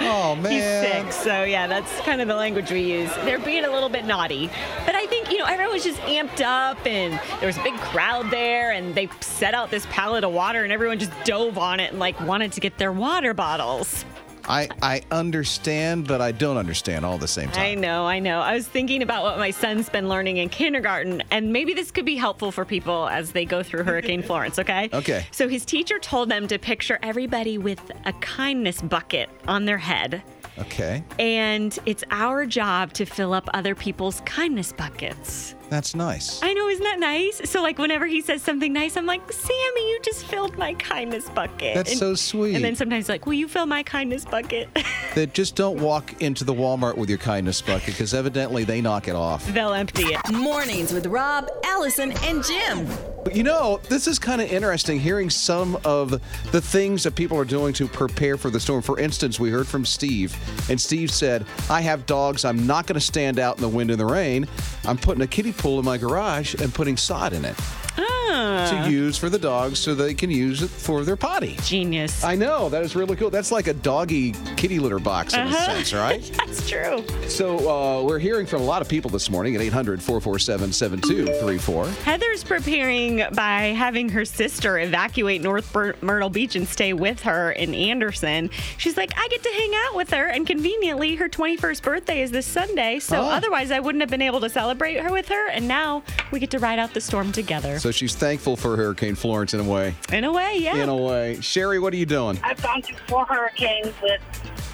Oh 0.00 0.34
man. 0.40 0.52
He's 0.52 0.92
six, 0.92 1.16
so 1.16 1.44
yeah, 1.44 1.66
that's 1.66 2.00
kind 2.00 2.20
of 2.20 2.28
the 2.28 2.34
language 2.34 2.70
we 2.70 2.80
use. 2.80 3.10
They're 3.24 3.38
being 3.38 3.64
a 3.64 3.70
little 3.70 3.88
bit 3.88 4.04
naughty, 4.04 4.50
but 4.84 4.94
I 4.94 5.06
think 5.06 5.30
you 5.30 5.38
know 5.38 5.44
everyone 5.46 5.74
was 5.74 5.84
just 5.84 6.00
amped 6.00 6.40
up, 6.40 6.84
and 6.86 7.20
there 7.40 7.46
was 7.46 7.58
a 7.58 7.62
big 7.62 7.74
crowd 7.78 8.30
there, 8.30 8.72
and 8.72 8.94
they 8.94 9.08
set 9.20 9.54
out 9.54 9.70
this 9.70 9.86
pallet 9.90 10.24
of 10.24 10.32
water, 10.32 10.64
and 10.64 10.72
everyone 10.72 10.98
just 10.98 11.12
dove 11.24 11.58
on 11.58 11.80
it 11.80 11.90
and 11.90 11.98
like 11.98 12.18
wanted 12.20 12.52
to 12.52 12.60
get 12.60 12.78
their 12.78 12.92
water 12.92 13.34
bottles. 13.34 14.04
I 14.48 14.68
I 14.82 15.02
understand, 15.10 16.06
but 16.06 16.20
I 16.20 16.32
don't 16.32 16.56
understand 16.56 17.04
all 17.04 17.14
at 17.14 17.20
the 17.20 17.28
same 17.28 17.50
time. 17.50 17.62
I 17.62 17.74
know, 17.74 18.06
I 18.06 18.18
know. 18.18 18.40
I 18.40 18.54
was 18.54 18.66
thinking 18.66 19.02
about 19.02 19.22
what 19.22 19.38
my 19.38 19.50
son's 19.50 19.88
been 19.88 20.08
learning 20.08 20.38
in 20.38 20.48
kindergarten, 20.48 21.22
and 21.30 21.52
maybe 21.52 21.74
this 21.74 21.90
could 21.90 22.04
be 22.04 22.16
helpful 22.16 22.52
for 22.52 22.64
people 22.64 23.08
as 23.08 23.32
they 23.32 23.44
go 23.44 23.62
through 23.62 23.84
Hurricane 23.84 24.22
Florence, 24.26 24.58
okay? 24.58 24.88
Okay. 24.92 25.26
So 25.30 25.48
his 25.48 25.64
teacher 25.64 25.98
told 25.98 26.28
them 26.28 26.46
to 26.48 26.58
picture 26.58 26.98
everybody 27.02 27.58
with 27.58 27.90
a 28.04 28.12
kindness 28.14 28.80
bucket 28.82 29.28
on 29.48 29.64
their 29.64 29.78
head. 29.78 30.22
Okay. 30.58 31.04
And 31.18 31.78
it's 31.84 32.04
our 32.10 32.46
job 32.46 32.92
to 32.94 33.04
fill 33.04 33.34
up 33.34 33.48
other 33.52 33.74
people's 33.74 34.20
kindness 34.20 34.72
buckets. 34.72 35.54
That's 35.68 35.94
nice. 35.94 36.40
I 36.42 36.52
know, 36.52 36.68
isn't 36.68 36.84
that 36.84 37.00
nice? 37.00 37.50
So, 37.50 37.60
like, 37.62 37.78
whenever 37.78 38.06
he 38.06 38.20
says 38.20 38.40
something 38.42 38.72
nice, 38.72 38.96
I'm 38.96 39.06
like, 39.06 39.30
Sammy, 39.32 39.90
you 39.90 39.98
just 40.02 40.24
filled 40.26 40.56
my 40.56 40.74
kindness 40.74 41.28
bucket. 41.30 41.74
That's 41.74 41.90
And- 41.90 41.98
so 41.98 42.14
sweet. 42.14 42.54
And 42.54 42.64
then 42.64 42.76
sometimes, 42.76 43.08
like, 43.08 43.26
will 43.26 43.34
you 43.34 43.48
fill 43.48 43.66
my 43.66 43.82
kindness 43.82 44.24
bucket? 44.24 44.68
That 45.16 45.32
just 45.32 45.56
don't 45.56 45.80
walk 45.80 46.20
into 46.20 46.44
the 46.44 46.52
Walmart 46.52 46.98
with 46.98 47.08
your 47.08 47.16
kindness 47.16 47.62
bucket 47.62 47.86
because 47.86 48.12
evidently 48.12 48.64
they 48.64 48.82
knock 48.82 49.08
it 49.08 49.14
off. 49.14 49.46
They'll 49.46 49.72
empty 49.72 50.02
it. 50.02 50.20
Mornings 50.30 50.92
with 50.92 51.06
Rob, 51.06 51.48
Allison, 51.64 52.12
and 52.24 52.44
Jim. 52.44 52.86
You 53.32 53.42
know, 53.42 53.80
this 53.88 54.06
is 54.06 54.18
kind 54.18 54.42
of 54.42 54.52
interesting 54.52 55.00
hearing 55.00 55.30
some 55.30 55.78
of 55.86 56.10
the 56.52 56.60
things 56.60 57.02
that 57.04 57.14
people 57.14 57.38
are 57.38 57.46
doing 57.46 57.72
to 57.74 57.88
prepare 57.88 58.36
for 58.36 58.50
the 58.50 58.60
storm. 58.60 58.82
For 58.82 59.00
instance, 59.00 59.40
we 59.40 59.48
heard 59.50 59.66
from 59.66 59.86
Steve, 59.86 60.36
and 60.68 60.78
Steve 60.78 61.10
said, 61.10 61.46
I 61.70 61.80
have 61.80 62.04
dogs. 62.04 62.44
I'm 62.44 62.66
not 62.66 62.86
going 62.86 62.94
to 62.94 63.04
stand 63.04 63.38
out 63.38 63.56
in 63.56 63.62
the 63.62 63.68
wind 63.70 63.90
and 63.90 63.98
the 63.98 64.04
rain. 64.04 64.46
I'm 64.84 64.98
putting 64.98 65.22
a 65.22 65.26
kiddie 65.26 65.52
pool 65.56 65.78
in 65.78 65.84
my 65.84 65.98
garage 65.98 66.54
and 66.54 66.72
putting 66.72 66.96
sod 66.96 67.32
in 67.32 67.44
it. 67.44 67.54
Ah, 67.98 68.25
to 68.30 68.86
use 68.90 69.16
for 69.16 69.28
the 69.28 69.38
dogs 69.38 69.78
so 69.78 69.94
they 69.94 70.14
can 70.14 70.30
use 70.30 70.62
it 70.62 70.68
for 70.70 71.04
their 71.04 71.16
potty. 71.16 71.56
genius. 71.62 72.24
I 72.24 72.34
know, 72.34 72.68
that 72.68 72.82
is 72.82 72.96
really 72.96 73.16
cool. 73.16 73.30
That's 73.30 73.52
like 73.52 73.66
a 73.66 73.74
doggy 73.74 74.32
kitty 74.56 74.78
litter 74.78 74.98
box 74.98 75.34
in 75.34 75.40
a 75.40 75.44
Uh-huh. 75.44 75.66
sense, 75.66 75.92
right? 75.94 76.22
That's 76.46 76.68
true. 76.68 77.04
So 77.28 77.68
uh, 77.68 78.02
we're 78.04 78.18
hearing 78.18 78.46
from 78.46 78.62
a 78.62 78.64
lot 78.64 78.82
of 78.82 78.88
people 78.88 79.10
this 79.10 79.30
morning 79.30 79.54
at 79.54 79.60
800 79.62 80.02
447 80.02 80.72
7234. 80.72 81.86
Heather's 82.04 82.44
preparing 82.44 83.22
by 83.34 83.74
having 83.76 84.08
her 84.10 84.24
sister 84.24 84.78
evacuate 84.78 85.42
North 85.42 85.72
Bur- 85.72 85.96
Myrtle 86.00 86.30
Beach 86.30 86.56
and 86.56 86.66
stay 86.66 86.92
with 86.92 87.22
her 87.22 87.52
in 87.52 87.74
Anderson. 87.74 88.50
She's 88.78 88.96
like, 88.96 89.12
I 89.16 89.28
get 89.28 89.42
to 89.42 89.50
hang 89.50 89.72
out 89.86 89.96
with 89.96 90.10
her, 90.10 90.26
and 90.26 90.46
conveniently, 90.46 91.16
her 91.16 91.28
21st 91.28 91.82
birthday 91.82 92.22
is 92.22 92.30
this 92.30 92.46
Sunday. 92.46 92.98
So 92.98 93.18
Oh. 93.20 93.30
otherwise, 93.30 93.70
I 93.70 93.80
wouldn't 93.80 94.02
have 94.02 94.10
been 94.10 94.22
able 94.22 94.40
to 94.40 94.48
celebrate 94.50 94.96
her 95.00 95.10
with 95.10 95.28
her. 95.28 95.48
And 95.50 95.66
now 95.68 96.02
we 96.30 96.38
get 96.40 96.50
to 96.50 96.58
ride 96.58 96.78
out 96.78 96.94
the 96.94 97.00
storm 97.00 97.32
together. 97.32 97.78
So 97.78 97.90
she's 97.90 98.14
thankful 98.16 98.56
for 98.56 98.76
Hurricane 98.76 99.14
Florence 99.14 99.54
in 99.54 99.60
a 99.60 99.64
way. 99.64 99.94
in 100.12 100.24
a 100.24 100.32
way, 100.32 100.58
yeah. 100.58 100.76
In 100.76 100.88
a 100.88 100.96
way. 100.96 101.40
Sherry, 101.40 101.78
what 101.78 101.92
are 101.92 101.96
you 101.96 102.06
doing? 102.06 102.38
I've 102.42 102.62
gone 102.62 102.82
through 102.82 102.96
four 103.06 103.24
hurricanes 103.26 103.92
with 104.02 104.20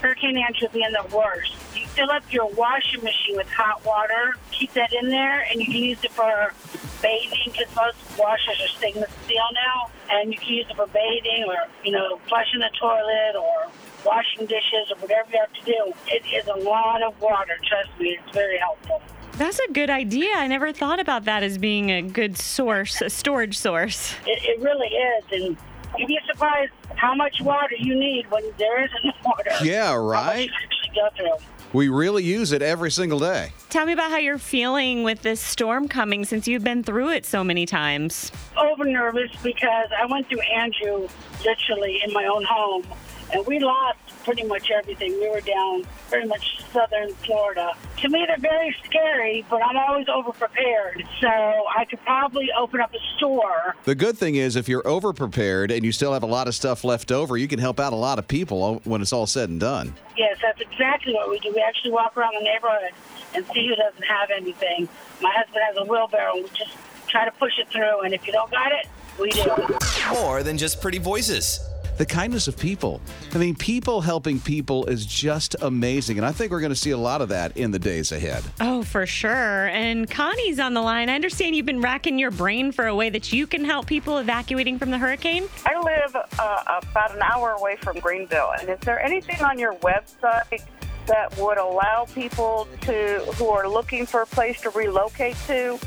Hurricane 0.00 0.38
Andrew 0.38 0.68
being 0.72 0.92
the 0.92 1.16
worst. 1.16 1.54
You 1.76 1.86
fill 1.88 2.10
up 2.10 2.22
your 2.32 2.46
washing 2.50 3.02
machine 3.02 3.36
with 3.36 3.50
hot 3.50 3.84
water, 3.84 4.36
keep 4.50 4.72
that 4.74 4.92
in 4.92 5.08
there, 5.10 5.46
and 5.50 5.60
you 5.60 5.66
can 5.66 5.74
use 5.74 6.02
it 6.02 6.12
for 6.12 6.52
bathing 7.02 7.38
because 7.46 7.66
most 7.74 7.96
washers 8.18 8.60
are 8.60 8.68
stainless 8.78 9.10
steel 9.24 9.48
now, 9.52 9.90
and 10.10 10.32
you 10.32 10.38
can 10.38 10.54
use 10.54 10.66
it 10.70 10.76
for 10.76 10.86
bathing 10.88 11.44
or 11.46 11.56
you 11.84 11.92
know 11.92 12.18
flushing 12.28 12.60
the 12.60 12.70
toilet 12.80 13.36
or 13.36 13.70
washing 14.04 14.46
dishes 14.46 14.90
or 14.90 14.96
whatever 14.96 15.30
you 15.32 15.38
have 15.38 15.52
to 15.52 15.64
do. 15.64 15.92
It 16.08 16.22
is 16.34 16.46
a 16.48 16.56
lot 16.68 17.02
of 17.02 17.20
water. 17.20 17.58
Trust 17.62 17.90
me, 17.98 18.18
it's 18.20 18.34
very 18.34 18.58
helpful. 18.58 19.02
That's 19.38 19.58
a 19.58 19.72
good 19.72 19.90
idea. 19.90 20.28
I 20.36 20.46
never 20.46 20.72
thought 20.72 21.00
about 21.00 21.24
that 21.24 21.42
as 21.42 21.58
being 21.58 21.90
a 21.90 22.02
good 22.02 22.36
source, 22.36 23.00
a 23.00 23.10
storage 23.10 23.56
source. 23.58 24.14
It, 24.26 24.42
it 24.44 24.60
really 24.60 24.88
is, 24.88 25.24
and 25.32 25.56
you'd 25.98 26.06
be 26.08 26.18
surprised 26.30 26.72
how 26.96 27.14
much 27.14 27.40
water 27.40 27.74
you 27.78 27.94
need 27.98 28.30
when 28.30 28.44
there 28.58 28.84
isn't 28.84 29.14
water. 29.24 29.50
Yeah, 29.62 29.94
right? 29.94 30.46
you 30.48 30.52
actually 30.62 30.94
go 30.94 31.08
through. 31.16 31.46
We 31.72 31.88
really 31.88 32.22
use 32.22 32.52
it 32.52 32.60
every 32.60 32.90
single 32.90 33.18
day. 33.18 33.52
Tell 33.70 33.86
me 33.86 33.94
about 33.94 34.10
how 34.10 34.18
you're 34.18 34.36
feeling 34.36 35.04
with 35.04 35.22
this 35.22 35.40
storm 35.40 35.88
coming 35.88 36.26
since 36.26 36.46
you've 36.46 36.62
been 36.62 36.82
through 36.82 37.08
it 37.12 37.24
so 37.24 37.42
many 37.42 37.64
times. 37.64 38.30
over 38.58 38.84
nervous 38.84 39.30
because 39.42 39.88
I 39.98 40.04
went 40.04 40.28
through 40.28 40.42
Andrew 40.42 41.08
literally 41.42 42.02
in 42.06 42.12
my 42.12 42.26
own 42.26 42.44
home, 42.44 42.84
and 43.32 43.46
we 43.46 43.58
lost 43.58 43.98
pretty 44.24 44.44
much 44.44 44.70
everything. 44.70 45.12
We 45.20 45.28
were 45.28 45.40
down 45.40 45.84
pretty 46.08 46.28
much 46.28 46.62
southern 46.72 47.12
Florida. 47.14 47.72
To 47.98 48.08
me, 48.08 48.24
they're 48.26 48.36
very 48.38 48.74
scary, 48.84 49.44
but 49.48 49.62
I'm 49.62 49.76
always 49.76 50.06
over 50.08 50.32
prepared. 50.32 51.04
So 51.20 51.28
I 51.28 51.84
could 51.88 52.00
probably 52.02 52.50
open 52.56 52.80
up 52.80 52.94
a 52.94 52.98
store. 53.16 53.74
The 53.84 53.94
good 53.94 54.18
thing 54.18 54.36
is, 54.36 54.56
if 54.56 54.68
you're 54.68 54.86
over 54.86 55.12
prepared 55.12 55.70
and 55.70 55.84
you 55.84 55.92
still 55.92 56.12
have 56.12 56.22
a 56.22 56.26
lot 56.26 56.48
of 56.48 56.54
stuff 56.54 56.84
left 56.84 57.10
over, 57.10 57.36
you 57.36 57.48
can 57.48 57.58
help 57.58 57.80
out 57.80 57.92
a 57.92 57.96
lot 57.96 58.18
of 58.18 58.28
people 58.28 58.80
when 58.84 59.00
it's 59.00 59.12
all 59.12 59.26
said 59.26 59.48
and 59.48 59.60
done. 59.60 59.94
Yes, 60.16 60.38
that's 60.42 60.60
exactly 60.60 61.14
what 61.14 61.30
we 61.30 61.38
do. 61.40 61.52
We 61.52 61.60
actually 61.60 61.92
walk 61.92 62.16
around 62.16 62.34
the 62.38 62.44
neighborhood 62.44 62.92
and 63.34 63.46
see 63.46 63.66
who 63.66 63.76
doesn't 63.76 64.04
have 64.04 64.30
anything. 64.30 64.88
My 65.20 65.32
husband 65.34 65.62
has 65.66 65.76
a 65.78 65.84
wheelbarrow, 65.84 66.34
and 66.34 66.44
we 66.44 66.48
just 66.50 66.76
try 67.08 67.24
to 67.24 67.30
push 67.32 67.58
it 67.58 67.68
through. 67.70 68.02
And 68.02 68.12
if 68.12 68.26
you 68.26 68.32
don't 68.32 68.50
got 68.50 68.72
it, 68.72 68.88
we 69.18 69.30
do. 69.30 69.50
More 70.12 70.42
than 70.42 70.58
just 70.58 70.80
pretty 70.80 70.98
voices. 70.98 71.60
The 72.02 72.06
kindness 72.06 72.48
of 72.48 72.58
people. 72.58 73.00
I 73.32 73.38
mean, 73.38 73.54
people 73.54 74.00
helping 74.00 74.40
people 74.40 74.86
is 74.86 75.06
just 75.06 75.54
amazing. 75.62 76.18
And 76.18 76.26
I 76.26 76.32
think 76.32 76.50
we're 76.50 76.58
going 76.58 76.72
to 76.72 76.74
see 76.74 76.90
a 76.90 76.96
lot 76.96 77.22
of 77.22 77.28
that 77.28 77.56
in 77.56 77.70
the 77.70 77.78
days 77.78 78.10
ahead. 78.10 78.42
Oh, 78.58 78.82
for 78.82 79.06
sure. 79.06 79.68
And 79.68 80.10
Connie's 80.10 80.58
on 80.58 80.74
the 80.74 80.82
line. 80.82 81.08
I 81.08 81.14
understand 81.14 81.54
you've 81.54 81.64
been 81.64 81.80
racking 81.80 82.18
your 82.18 82.32
brain 82.32 82.72
for 82.72 82.88
a 82.88 82.96
way 82.96 83.08
that 83.10 83.32
you 83.32 83.46
can 83.46 83.64
help 83.64 83.86
people 83.86 84.18
evacuating 84.18 84.80
from 84.80 84.90
the 84.90 84.98
hurricane. 84.98 85.44
I 85.64 85.78
live 85.80 86.16
uh, 86.16 86.80
about 86.80 87.14
an 87.14 87.22
hour 87.22 87.52
away 87.52 87.76
from 87.76 88.00
Greenville, 88.00 88.52
and 88.58 88.68
is 88.68 88.80
there 88.80 89.00
anything 89.00 89.40
on 89.40 89.56
your 89.56 89.74
website 89.74 90.64
that 91.06 91.36
would 91.38 91.58
allow 91.58 92.06
people 92.12 92.66
to 92.80 93.20
who 93.36 93.48
are 93.48 93.68
looking 93.68 94.06
for 94.06 94.22
a 94.22 94.26
place 94.26 94.60
to 94.62 94.70
relocate 94.70 95.36
to 95.46 95.78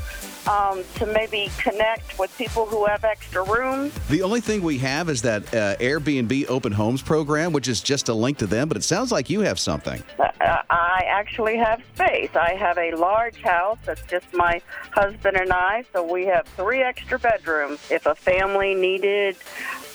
um, 0.46 0.84
to 0.96 1.06
maybe 1.06 1.50
connect 1.58 2.18
with 2.18 2.36
people 2.38 2.66
who 2.66 2.86
have 2.86 3.04
extra 3.04 3.42
rooms? 3.44 3.92
The 4.08 4.22
only 4.22 4.40
thing 4.40 4.62
we 4.62 4.78
have 4.78 5.08
is 5.08 5.22
that 5.22 5.42
uh, 5.54 5.76
Airbnb 5.76 6.48
Open 6.48 6.72
Homes 6.72 7.02
program, 7.02 7.52
which 7.52 7.68
is 7.68 7.80
just 7.80 8.08
a 8.08 8.14
link 8.14 8.38
to 8.38 8.46
them, 8.46 8.68
but 8.68 8.76
it 8.76 8.84
sounds 8.84 9.12
like 9.12 9.30
you 9.30 9.40
have 9.40 9.58
something. 9.58 10.02
Uh, 10.18 10.24
I 10.70 11.04
actually 11.06 11.56
have 11.56 11.82
space. 11.94 12.30
I 12.34 12.54
have 12.54 12.78
a 12.78 12.94
large 12.94 13.40
house 13.42 13.78
that's 13.84 14.02
just 14.02 14.32
my 14.32 14.60
husband 14.90 15.36
and 15.36 15.52
I, 15.52 15.84
so 15.92 16.04
we 16.10 16.26
have 16.26 16.46
three 16.48 16.82
extra 16.82 17.18
bedrooms. 17.18 17.80
If 17.90 18.06
a 18.06 18.14
family 18.14 18.74
needed 18.74 19.36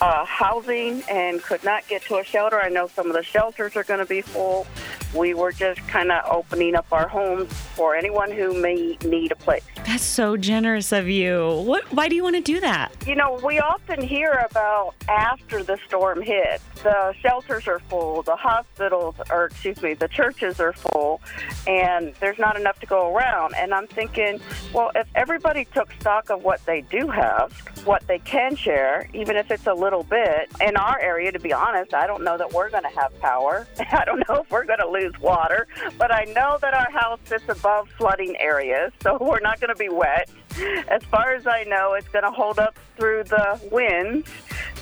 uh, 0.01 0.25
housing 0.25 1.03
and 1.09 1.41
could 1.43 1.63
not 1.63 1.87
get 1.87 2.01
to 2.03 2.17
a 2.17 2.23
shelter, 2.23 2.59
I 2.59 2.69
know 2.69 2.87
some 2.87 3.07
of 3.07 3.13
the 3.13 3.23
shelters 3.23 3.75
are 3.75 3.83
going 3.83 3.99
to 3.99 4.05
be 4.05 4.21
full. 4.21 4.65
We 5.13 5.33
were 5.33 5.51
just 5.51 5.79
kind 5.87 6.11
of 6.11 6.23
opening 6.31 6.73
up 6.73 6.87
our 6.91 7.07
homes 7.07 7.51
for 7.75 7.95
anyone 7.95 8.31
who 8.31 8.59
may 8.59 8.97
need 9.03 9.31
a 9.31 9.35
place. 9.35 9.63
That's 9.85 10.03
so 10.03 10.37
generous 10.37 10.93
of 10.93 11.09
you. 11.09 11.63
What? 11.65 11.91
Why 11.91 12.07
do 12.07 12.15
you 12.15 12.23
want 12.23 12.37
to 12.37 12.41
do 12.41 12.61
that? 12.61 12.95
You 13.05 13.15
know, 13.15 13.39
we 13.43 13.59
often 13.59 14.01
hear 14.01 14.47
about 14.49 14.93
after 15.09 15.63
the 15.63 15.77
storm 15.85 16.21
hit, 16.21 16.61
the 16.81 17.13
shelters 17.19 17.67
are 17.67 17.79
full, 17.79 18.23
the 18.23 18.37
hospitals, 18.37 19.15
or 19.29 19.45
excuse 19.45 19.81
me, 19.81 19.95
the 19.95 20.07
churches 20.07 20.61
are 20.61 20.71
full, 20.71 21.19
and 21.67 22.13
there's 22.21 22.39
not 22.39 22.57
enough 22.57 22.79
to 22.79 22.85
go 22.85 23.13
around. 23.13 23.53
And 23.57 23.73
I'm 23.73 23.87
thinking, 23.87 24.39
well, 24.73 24.91
if 24.95 25.07
everybody 25.13 25.65
took 25.73 25.91
stock 25.99 26.29
of 26.29 26.43
what 26.43 26.65
they 26.65 26.81
do 26.81 27.07
have, 27.09 27.51
what 27.83 28.07
they 28.07 28.19
can 28.19 28.55
share, 28.55 29.09
even 29.13 29.35
if 29.35 29.51
it's 29.51 29.67
a 29.67 29.73
little 29.73 29.90
bit, 29.99 30.49
in 30.61 30.77
our 30.77 30.99
area, 30.99 31.31
to 31.31 31.39
be 31.39 31.53
honest, 31.53 31.93
I 31.93 32.07
don't 32.07 32.23
know 32.23 32.37
that 32.37 32.51
we're 32.53 32.69
going 32.69 32.83
to 32.83 32.89
have 32.89 33.17
power. 33.19 33.67
I 33.91 34.05
don't 34.05 34.23
know 34.27 34.37
if 34.37 34.49
we're 34.49 34.65
going 34.65 34.79
to 34.79 34.89
lose 34.89 35.13
water, 35.19 35.67
but 35.97 36.13
I 36.13 36.23
know 36.25 36.57
that 36.61 36.73
our 36.73 36.89
house 36.89 37.19
sits 37.25 37.47
above 37.49 37.89
flooding 37.97 38.35
areas, 38.37 38.91
so 39.01 39.17
we're 39.21 39.41
not 39.41 39.59
going 39.59 39.69
to 39.69 39.75
be 39.75 39.89
wet. 39.89 40.29
as 40.89 41.03
far 41.03 41.33
as 41.33 41.47
I 41.47 41.63
know, 41.63 41.93
it's 41.93 42.07
going 42.09 42.23
to 42.25 42.31
hold 42.31 42.59
up 42.59 42.77
through 42.97 43.23
the 43.25 43.59
winds. 43.71 44.29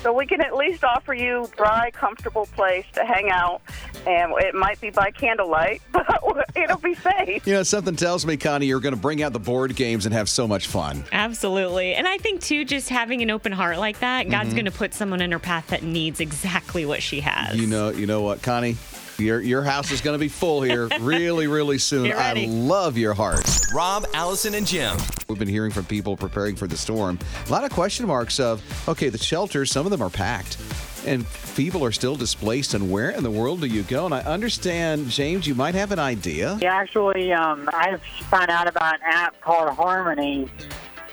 So 0.01 0.13
we 0.13 0.25
can 0.25 0.39
at 0.41 0.55
least 0.55 0.84
offer 0.84 1.13
you 1.13 1.47
dry, 1.58 1.91
comfortable 1.91 2.45
place 2.55 2.86
to 2.93 3.03
hang 3.03 3.29
out, 3.29 3.62
and 4.08 4.32
it 4.38 4.55
might 4.55 4.79
be 4.79 4.89
by 4.91 5.12
candlelight, 5.12 5.82
but 5.91 6.49
it'll 6.55 6.77
be 6.77 6.95
safe. 6.95 7.45
You 7.45 7.53
know, 7.55 7.63
something 7.63 7.95
tells 7.97 8.25
me, 8.25 8.38
Connie, 8.38 8.65
you're 8.67 8.79
going 8.79 8.95
to 8.95 8.99
bring 9.01 9.21
out 9.21 9.34
the 9.34 9.39
board 9.39 9.75
games 9.75 10.05
and 10.05 10.13
have 10.13 10.29
so 10.29 10.47
much 10.47 10.67
fun. 10.67 11.03
Absolutely. 11.12 11.95
And 11.95 12.08
I 12.08 12.17
think, 12.17 12.41
too, 12.41 12.63
just 12.63 12.88
having 12.89 13.21
an 13.21 13.29
open 13.29 13.51
heart 13.51 13.77
like 13.77 13.99
that, 13.99 14.29
God's 14.29 14.51
Mhm. 14.51 14.55
going 14.55 14.65
to 14.65 14.71
put 14.71 14.93
someone 14.93 15.21
in 15.21 15.32
her 15.34 15.39
path 15.39 15.67
that 15.67 15.84
needs 15.84 16.19
exactly 16.21 16.86
what 16.86 17.03
she 17.03 17.19
has. 17.21 17.58
You 17.58 17.67
know, 17.67 17.89
you 17.89 18.05
know 18.08 18.21
what, 18.21 18.41
Connie? 18.41 18.77
Your 19.19 19.41
your 19.41 19.63
house 19.63 19.91
is 19.91 20.01
going 20.01 20.15
to 20.15 20.19
be 20.19 20.29
full 20.29 20.62
here 20.62 20.88
really, 21.01 21.47
really 21.47 21.77
soon. 21.77 22.12
I 22.13 22.45
love 22.47 22.97
your 22.97 23.13
heart. 23.13 23.43
Rob, 23.73 24.05
Allison, 24.13 24.55
and 24.55 24.65
Jim. 24.65 24.97
We've 25.27 25.38
been 25.38 25.47
hearing 25.47 25.71
from 25.71 25.86
people 25.86 26.15
preparing 26.15 26.55
for 26.55 26.67
the 26.67 26.77
storm. 26.77 27.19
A 27.47 27.51
lot 27.51 27.63
of 27.63 27.71
question 27.71 28.08
marks 28.08 28.39
of, 28.39 28.62
okay, 28.88 29.10
the 29.10 29.17
shelters, 29.17 29.71
some 29.71 29.86
of 29.86 29.91
them 29.91 30.01
are 30.01 30.10
packed. 30.10 30.58
And 31.05 31.25
people 31.55 31.84
are 31.86 31.91
still 31.91 32.15
displaced, 32.15 32.73
and 32.73 32.91
where 32.91 33.12
in 33.12 33.23
the 33.23 33.32
world 33.32 33.62
do 33.62 33.67
you 33.67 33.84
go? 33.84 34.05
And 34.05 34.13
I 34.13 34.19
understand, 34.21 35.10
James, 35.10 35.47
you 35.47 35.55
might 35.55 35.73
have 35.75 35.91
an 35.91 35.99
idea. 35.99 36.58
Yeah, 36.62 36.75
actually, 36.75 37.32
um, 37.32 37.69
I 37.71 37.97
found 38.29 38.49
out 38.49 38.67
about 38.67 38.95
an 38.95 39.01
app 39.05 39.39
called 39.39 39.69
Harmony, 39.69 40.49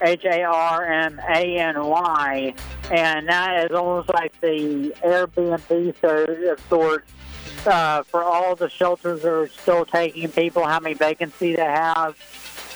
H 0.03 0.25
A 0.25 0.43
R 0.43 0.85
M 0.85 1.21
A 1.29 1.59
N 1.59 1.85
Y, 1.85 2.55
and 2.91 3.29
that 3.29 3.65
is 3.65 3.77
almost 3.77 4.09
like 4.13 4.39
the 4.41 4.95
Airbnb 5.03 6.03
of 6.03 7.67
uh, 7.67 8.03
for 8.05 8.23
all 8.23 8.55
the 8.55 8.69
shelters 8.69 9.23
that 9.23 9.33
are 9.33 9.49
still 9.49 9.85
taking 9.85 10.29
people, 10.29 10.65
how 10.65 10.81
many 10.81 10.95
vacancies 10.95 11.57
they 11.57 11.63
have, 11.65 12.17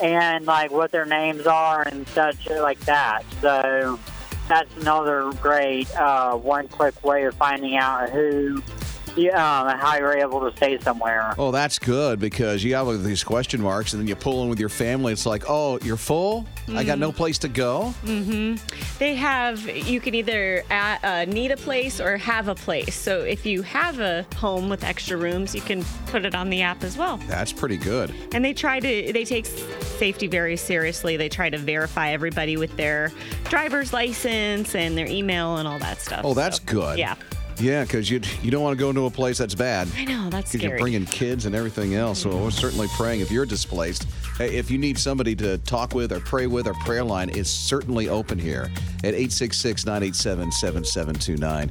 and 0.02 0.46
like 0.46 0.70
what 0.70 0.90
their 0.90 1.06
names 1.06 1.46
are 1.46 1.83
and 1.83 2.09
such 2.09 2.48
like 2.50 2.80
that. 2.80 3.22
So 3.40 3.98
that's 4.48 4.74
another 4.78 5.30
great 5.40 5.94
uh, 5.96 6.37
one-click 6.37 7.04
way 7.04 7.24
of 7.24 7.35
finding 7.35 7.76
out 7.76 8.11
who. 8.11 8.62
Yeah, 9.16 9.60
um, 9.62 9.78
how 9.78 9.96
you're 9.98 10.16
able 10.16 10.40
to 10.48 10.56
stay 10.56 10.78
somewhere. 10.80 11.34
Oh, 11.38 11.50
that's 11.50 11.78
good 11.78 12.20
because 12.20 12.62
you 12.64 12.74
have 12.74 13.02
these 13.02 13.24
question 13.24 13.60
marks, 13.60 13.92
and 13.92 14.00
then 14.00 14.06
you 14.06 14.16
pull 14.16 14.42
in 14.42 14.48
with 14.48 14.60
your 14.60 14.68
family. 14.68 15.12
It's 15.12 15.26
like, 15.26 15.44
oh, 15.48 15.78
you're 15.82 15.96
full. 15.96 16.46
I 16.74 16.84
got 16.84 16.98
no 16.98 17.10
place 17.10 17.38
to 17.38 17.48
go. 17.48 17.92
Mm-hmm. 18.04 18.54
They 18.98 19.16
have, 19.16 19.68
you 19.68 20.00
can 20.00 20.14
either 20.14 20.62
uh, 20.70 20.98
uh, 21.02 21.24
need 21.26 21.50
a 21.50 21.56
place 21.56 22.00
or 22.00 22.16
have 22.16 22.46
a 22.48 22.54
place. 22.54 22.94
So 22.94 23.22
if 23.22 23.44
you 23.44 23.62
have 23.62 23.98
a 23.98 24.24
home 24.36 24.68
with 24.68 24.84
extra 24.84 25.16
rooms, 25.16 25.54
you 25.54 25.60
can 25.60 25.84
put 26.06 26.24
it 26.24 26.34
on 26.34 26.48
the 26.48 26.62
app 26.62 26.84
as 26.84 26.96
well. 26.96 27.16
That's 27.26 27.52
pretty 27.52 27.76
good. 27.76 28.14
And 28.32 28.44
they 28.44 28.52
try 28.52 28.78
to, 28.78 29.12
they 29.12 29.24
take 29.24 29.46
safety 29.46 30.28
very 30.28 30.56
seriously. 30.56 31.16
They 31.16 31.28
try 31.28 31.50
to 31.50 31.58
verify 31.58 32.10
everybody 32.10 32.56
with 32.56 32.76
their 32.76 33.10
driver's 33.44 33.92
license 33.92 34.74
and 34.76 34.96
their 34.96 35.06
email 35.06 35.56
and 35.56 35.66
all 35.66 35.80
that 35.80 36.00
stuff. 36.00 36.20
Oh, 36.24 36.34
that's 36.34 36.58
So, 36.58 36.64
good. 36.66 36.98
Yeah. 36.98 37.16
Yeah, 37.60 37.82
because 37.82 38.10
you 38.10 38.20
you 38.42 38.50
don't 38.50 38.62
want 38.62 38.76
to 38.76 38.80
go 38.82 38.88
into 38.88 39.04
a 39.06 39.10
place 39.10 39.38
that's 39.38 39.54
bad. 39.54 39.88
I 39.96 40.04
know, 40.04 40.30
that's 40.30 40.52
Because 40.52 40.64
you're 40.66 40.78
bringing 40.78 41.04
kids 41.04 41.46
and 41.46 41.54
everything 41.54 41.94
else. 41.94 42.20
So 42.20 42.36
we're 42.36 42.50
certainly 42.50 42.88
praying 42.96 43.20
if 43.20 43.30
you're 43.30 43.46
displaced. 43.46 44.06
Hey, 44.38 44.56
If 44.56 44.70
you 44.70 44.78
need 44.78 44.98
somebody 44.98 45.36
to 45.36 45.58
talk 45.58 45.94
with 45.94 46.12
or 46.12 46.20
pray 46.20 46.46
with, 46.46 46.66
our 46.66 46.74
prayer 46.74 47.04
line 47.04 47.28
is 47.28 47.50
certainly 47.50 48.08
open 48.08 48.38
here 48.38 48.70
at 49.04 49.14
866 49.14 49.84
987 49.84 50.50
7729. 50.52 51.68